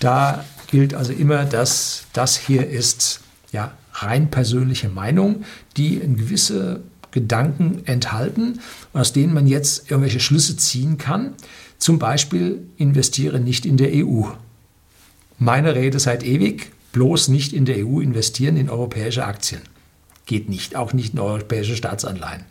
da 0.00 0.44
gilt 0.70 0.94
also 0.94 1.12
immer, 1.12 1.44
dass 1.44 2.04
das 2.12 2.36
hier 2.36 2.68
ist 2.68 3.20
ja 3.52 3.72
rein 3.92 4.30
persönliche 4.30 4.88
Meinung, 4.88 5.44
die 5.76 5.96
in 5.96 6.16
gewisse 6.16 6.80
Gedanken 7.10 7.82
enthalten, 7.86 8.60
aus 8.92 9.12
denen 9.12 9.32
man 9.32 9.46
jetzt 9.46 9.90
irgendwelche 9.90 10.20
Schlüsse 10.20 10.56
ziehen 10.56 10.98
kann. 10.98 11.34
Zum 11.78 11.98
Beispiel 11.98 12.66
investiere 12.76 13.40
nicht 13.40 13.64
in 13.64 13.76
der 13.76 13.90
EU. 13.92 14.24
Meine 15.38 15.74
Rede 15.74 16.00
seit 16.00 16.24
ewig, 16.24 16.72
bloß 16.92 17.28
nicht 17.28 17.52
in 17.52 17.64
der 17.64 17.86
EU 17.86 18.00
investieren 18.00 18.56
in 18.56 18.68
europäische 18.68 19.24
Aktien. 19.24 19.60
Geht 20.26 20.48
nicht, 20.48 20.74
auch 20.74 20.92
nicht 20.92 21.14
in 21.14 21.20
europäische 21.20 21.76
Staatsanleihen. 21.76 22.44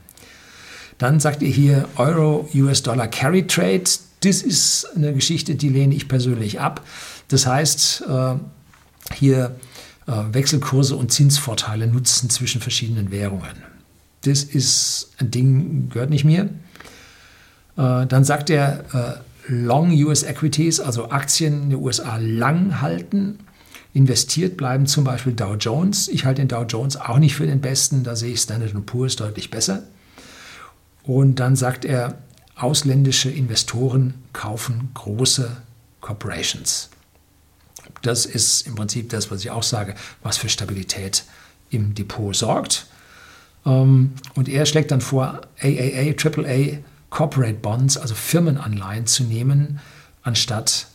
Dann 0.97 1.19
sagt 1.19 1.43
ihr 1.43 1.49
hier 1.49 1.87
Euro, 1.97 2.49
US-Dollar 2.55 3.07
Carry 3.07 3.45
Trade. 3.45 3.83
Das 4.21 4.41
ist 4.41 4.87
eine 4.95 5.13
Geschichte, 5.13 5.55
die 5.55 5.69
lehne 5.69 5.93
ich 5.93 6.07
persönlich 6.07 6.59
ab. 6.59 6.83
Das 7.27 7.45
heißt, 7.45 8.05
äh, 8.07 8.35
hier 9.13 9.55
äh, 10.07 10.11
Wechselkurse 10.31 10.95
und 10.95 11.11
Zinsvorteile 11.11 11.87
nutzen 11.87 12.29
zwischen 12.29 12.61
verschiedenen 12.61 13.11
Währungen. 13.11 13.63
Das 14.23 14.43
ist 14.43 15.11
ein 15.19 15.29
Ding, 15.29 15.89
gehört 15.89 16.09
nicht 16.09 16.23
mir. 16.23 16.49
Äh, 17.77 18.07
dann 18.07 18.23
sagt 18.23 18.49
er, 18.49 19.23
Long 19.47 19.91
US 20.05 20.23
Equities, 20.23 20.79
also 20.79 21.09
Aktien 21.09 21.63
in 21.63 21.69
den 21.71 21.79
USA 21.79 22.17
lang 22.17 22.81
halten. 22.81 23.39
Investiert 23.93 24.57
bleiben 24.57 24.85
zum 24.85 25.03
Beispiel 25.03 25.33
Dow 25.33 25.55
Jones. 25.55 26.07
Ich 26.07 26.25
halte 26.25 26.41
den 26.41 26.49
Dow 26.49 26.63
Jones 26.63 26.97
auch 26.97 27.17
nicht 27.17 27.35
für 27.35 27.47
den 27.47 27.61
besten, 27.61 28.03
da 28.03 28.15
sehe 28.15 28.33
ich 28.33 28.41
Standard 28.41 28.73
Poor's 28.85 29.15
deutlich 29.15 29.49
besser. 29.49 29.83
Und 31.03 31.35
dann 31.35 31.55
sagt 31.55 31.85
er, 31.85 32.17
ausländische 32.55 33.29
Investoren 33.29 34.15
kaufen 34.33 34.89
große 34.93 35.57
Corporations. 36.01 36.89
Das 38.01 38.25
ist 38.25 38.67
im 38.67 38.75
Prinzip 38.75 39.09
das, 39.09 39.31
was 39.31 39.41
ich 39.41 39.51
auch 39.51 39.63
sage, 39.63 39.95
was 40.21 40.37
für 40.37 40.49
Stabilität 40.49 41.23
im 41.69 41.95
Depot 41.95 42.35
sorgt. 42.35 42.87
Ähm, 43.65 44.13
und 44.35 44.49
er 44.49 44.65
schlägt 44.65 44.91
dann 44.91 45.01
vor, 45.01 45.41
AAA, 45.61 46.13
AAA 46.17 46.79
Corporate 47.09 47.59
Bonds, 47.61 47.97
also 47.97 48.15
Firmenanleihen 48.15 49.05
zu 49.05 49.23
nehmen, 49.23 49.79
anstatt 50.23 50.87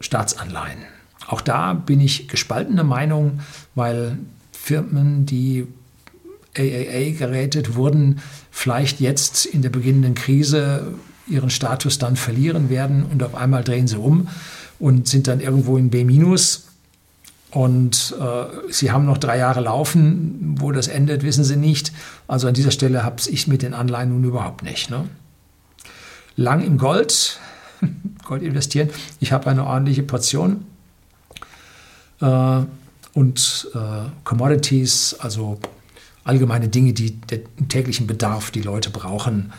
Staatsanleihen. 0.00 0.78
Auch 1.26 1.40
da 1.40 1.74
bin 1.74 2.00
ich 2.00 2.28
gespaltener 2.28 2.84
Meinung, 2.84 3.40
weil 3.74 4.18
Firmen, 4.52 5.26
die 5.26 5.66
AAA 6.56 7.16
gerätet 7.18 7.74
wurden, 7.74 8.20
vielleicht 8.50 9.00
jetzt 9.00 9.46
in 9.46 9.62
der 9.62 9.70
beginnenden 9.70 10.14
Krise 10.14 10.94
ihren 11.26 11.50
Status 11.50 11.98
dann 11.98 12.16
verlieren 12.16 12.68
werden 12.68 13.04
und 13.04 13.22
auf 13.22 13.34
einmal 13.34 13.64
drehen 13.64 13.88
sie 13.88 13.96
um 13.96 14.28
und 14.78 15.08
sind 15.08 15.26
dann 15.26 15.40
irgendwo 15.40 15.76
in 15.78 15.90
B- 15.90 16.04
und 17.54 18.16
äh, 18.20 18.72
sie 18.72 18.90
haben 18.90 19.06
noch 19.06 19.16
drei 19.16 19.38
Jahre 19.38 19.60
laufen. 19.60 20.56
Wo 20.58 20.72
das 20.72 20.88
endet, 20.88 21.22
wissen 21.22 21.44
sie 21.44 21.56
nicht. 21.56 21.92
Also 22.26 22.48
an 22.48 22.54
dieser 22.54 22.72
Stelle 22.72 23.04
habe 23.04 23.16
ich 23.28 23.46
mit 23.46 23.62
den 23.62 23.74
Anleihen 23.74 24.08
nun 24.08 24.24
überhaupt 24.24 24.64
nicht. 24.64 24.90
Ne? 24.90 25.04
Lang 26.36 26.64
im 26.64 26.78
Gold, 26.78 27.38
Gold 28.24 28.42
investieren. 28.42 28.90
Ich 29.20 29.32
habe 29.32 29.48
eine 29.48 29.64
ordentliche 29.64 30.02
Portion. 30.02 30.64
Äh, 32.20 32.62
und 33.14 33.68
äh, 33.74 33.78
Commodities, 34.24 35.16
also 35.20 35.60
allgemeine 36.24 36.68
Dinge, 36.68 36.92
die 36.92 37.12
den 37.12 37.68
täglichen 37.68 38.06
Bedarf 38.06 38.50
die 38.50 38.62
Leute 38.62 38.90
brauchen, 38.90 39.52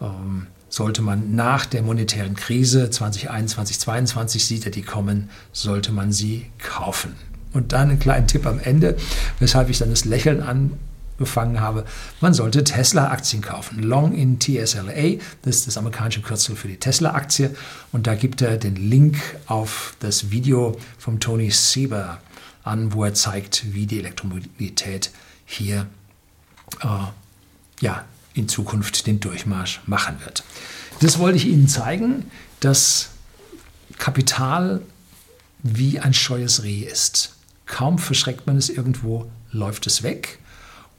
ähm, 0.00 0.46
sollte 0.68 1.02
man 1.02 1.34
nach 1.34 1.66
der 1.66 1.82
monetären 1.82 2.34
Krise 2.34 2.90
2021, 2.90 3.80
2022 3.80 4.44
sieht 4.44 4.64
er 4.64 4.70
die 4.70 4.82
kommen, 4.82 5.30
sollte 5.52 5.92
man 5.92 6.12
sie 6.12 6.46
kaufen. 6.58 7.14
Und 7.52 7.72
dann 7.72 7.90
einen 7.90 7.98
kleinen 7.98 8.26
Tipp 8.26 8.46
am 8.46 8.58
Ende, 8.60 8.96
weshalb 9.38 9.68
ich 9.68 9.78
dann 9.78 9.90
das 9.90 10.04
Lächeln 10.04 10.42
an 10.42 10.72
gefangen 11.18 11.60
habe, 11.60 11.84
man 12.20 12.34
sollte 12.34 12.64
Tesla-Aktien 12.64 13.42
kaufen. 13.42 13.82
Long 13.82 14.12
in 14.12 14.40
TSLA, 14.40 15.18
das 15.42 15.56
ist 15.56 15.66
das 15.66 15.76
amerikanische 15.76 16.22
Kürzel 16.22 16.56
für 16.56 16.68
die 16.68 16.76
Tesla-Aktie. 16.76 17.54
Und 17.92 18.06
da 18.06 18.14
gibt 18.14 18.42
er 18.42 18.56
den 18.56 18.76
Link 18.76 19.18
auf 19.46 19.94
das 20.00 20.30
Video 20.30 20.76
vom 20.98 21.20
Tony 21.20 21.50
Sieber 21.50 22.18
an, 22.64 22.92
wo 22.92 23.04
er 23.04 23.14
zeigt, 23.14 23.74
wie 23.74 23.86
die 23.86 23.98
Elektromobilität 23.98 25.10
hier 25.44 25.86
äh, 26.80 26.86
ja, 27.80 28.04
in 28.34 28.48
Zukunft 28.48 29.06
den 29.06 29.20
Durchmarsch 29.20 29.80
machen 29.86 30.16
wird. 30.24 30.44
Das 31.00 31.18
wollte 31.18 31.36
ich 31.36 31.46
Ihnen 31.46 31.68
zeigen, 31.68 32.30
dass 32.60 33.10
Kapital 33.98 34.82
wie 35.62 36.00
ein 36.00 36.14
scheues 36.14 36.62
Reh 36.62 36.80
ist. 36.80 37.34
Kaum 37.66 37.98
verschreckt 37.98 38.46
man 38.46 38.56
es 38.56 38.68
irgendwo, 38.68 39.30
läuft 39.50 39.86
es 39.86 40.02
weg 40.02 40.38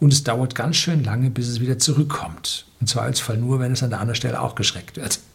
und 0.03 0.11
es 0.11 0.25
dauert 0.25 0.53
ganz 0.53 0.75
schön 0.75 1.01
lange, 1.01 1.29
bis 1.29 1.47
es 1.47 1.61
wieder 1.61 1.79
zurückkommt. 1.79 2.65
Im 2.81 2.87
Zweifelsfall 2.87 3.37
nur, 3.37 3.61
wenn 3.61 3.71
es 3.71 3.83
an 3.83 3.89
der 3.89 4.01
anderen 4.01 4.17
Stelle 4.17 4.41
auch 4.41 4.53
geschreckt 4.55 4.97
wird. 4.97 5.19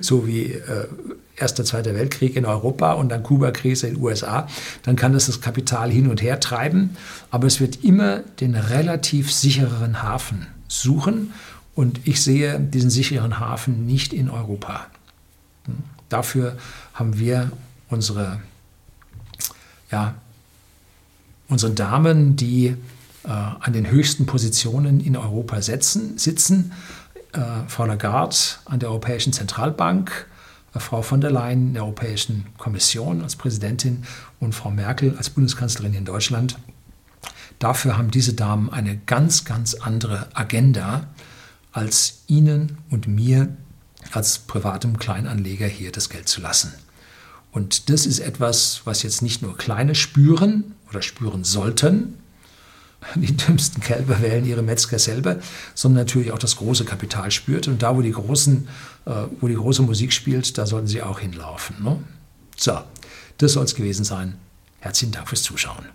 So 0.00 0.26
wie 0.26 0.44
äh, 0.44 0.88
Erster, 1.36 1.64
Zweiter 1.64 1.94
Weltkrieg 1.94 2.36
in 2.36 2.44
Europa 2.44 2.92
und 2.92 3.08
dann 3.08 3.22
Kuba-Krise 3.22 3.86
in 3.86 3.94
den 3.94 4.02
USA. 4.02 4.46
Dann 4.82 4.94
kann 4.94 5.14
das 5.14 5.26
das 5.26 5.40
Kapital 5.40 5.90
hin 5.90 6.08
und 6.08 6.22
her 6.22 6.38
treiben, 6.38 6.96
aber 7.30 7.46
es 7.46 7.60
wird 7.60 7.82
immer 7.82 8.18
den 8.40 8.54
relativ 8.54 9.32
sichereren 9.32 10.02
Hafen 10.02 10.46
suchen 10.68 11.32
und 11.74 12.06
ich 12.06 12.22
sehe 12.22 12.60
diesen 12.60 12.90
sicheren 12.90 13.40
Hafen 13.40 13.86
nicht 13.86 14.12
in 14.12 14.28
Europa. 14.28 14.86
Hm. 15.64 15.76
Dafür 16.10 16.56
haben 16.92 17.18
wir 17.18 17.50
unsere, 17.88 18.40
ja, 19.90 20.14
unsere 21.48 21.72
Damen, 21.72 22.36
die 22.36 22.76
an 23.28 23.72
den 23.72 23.90
höchsten 23.90 24.26
Positionen 24.26 25.00
in 25.00 25.16
Europa 25.16 25.62
setzen, 25.62 26.18
sitzen. 26.18 26.72
Äh, 27.34 27.40
Frau 27.66 27.84
Lagarde 27.84 28.36
an 28.64 28.78
der 28.78 28.90
Europäischen 28.90 29.32
Zentralbank, 29.32 30.26
äh, 30.72 30.78
Frau 30.78 31.02
von 31.02 31.20
der 31.20 31.32
Leyen 31.32 31.68
in 31.68 31.74
der 31.74 31.82
Europäischen 31.82 32.46
Kommission 32.58 33.22
als 33.22 33.34
Präsidentin 33.34 34.04
und 34.38 34.54
Frau 34.54 34.70
Merkel 34.70 35.16
als 35.16 35.30
Bundeskanzlerin 35.30 35.94
in 35.94 36.04
Deutschland. 36.04 36.56
Dafür 37.58 37.98
haben 37.98 38.10
diese 38.10 38.34
Damen 38.34 38.70
eine 38.70 38.98
ganz, 38.98 39.44
ganz 39.44 39.74
andere 39.74 40.28
Agenda 40.34 41.08
als 41.72 42.22
Ihnen 42.28 42.78
und 42.90 43.08
mir 43.08 43.56
als 44.12 44.38
privatem 44.38 44.98
Kleinanleger 44.98 45.66
hier 45.66 45.90
das 45.90 46.08
Geld 46.10 46.28
zu 46.28 46.40
lassen. 46.40 46.72
Und 47.50 47.90
das 47.90 48.06
ist 48.06 48.20
etwas, 48.20 48.82
was 48.84 49.02
jetzt 49.02 49.22
nicht 49.22 49.42
nur 49.42 49.56
Kleine 49.56 49.94
spüren 49.94 50.74
oder 50.90 51.02
spüren 51.02 51.42
sollten, 51.42 52.18
die 53.14 53.36
dümmsten 53.36 53.82
Kälber 53.82 54.20
wählen 54.20 54.44
ihre 54.44 54.62
Metzger 54.62 54.98
selber, 54.98 55.38
sondern 55.74 56.04
natürlich 56.04 56.32
auch 56.32 56.38
das 56.38 56.56
große 56.56 56.84
Kapital 56.84 57.30
spürt. 57.30 57.68
Und 57.68 57.82
da, 57.82 57.96
wo 57.96 58.02
die, 58.02 58.12
großen, 58.12 58.68
äh, 59.06 59.10
wo 59.40 59.48
die 59.48 59.54
große 59.54 59.82
Musik 59.82 60.12
spielt, 60.12 60.56
da 60.58 60.66
sollten 60.66 60.86
sie 60.86 61.02
auch 61.02 61.20
hinlaufen. 61.20 61.76
Ne? 61.82 61.98
So, 62.56 62.78
das 63.38 63.52
soll 63.52 63.64
es 63.64 63.74
gewesen 63.74 64.04
sein. 64.04 64.34
Herzlichen 64.80 65.12
Dank 65.12 65.28
fürs 65.28 65.42
Zuschauen. 65.42 65.86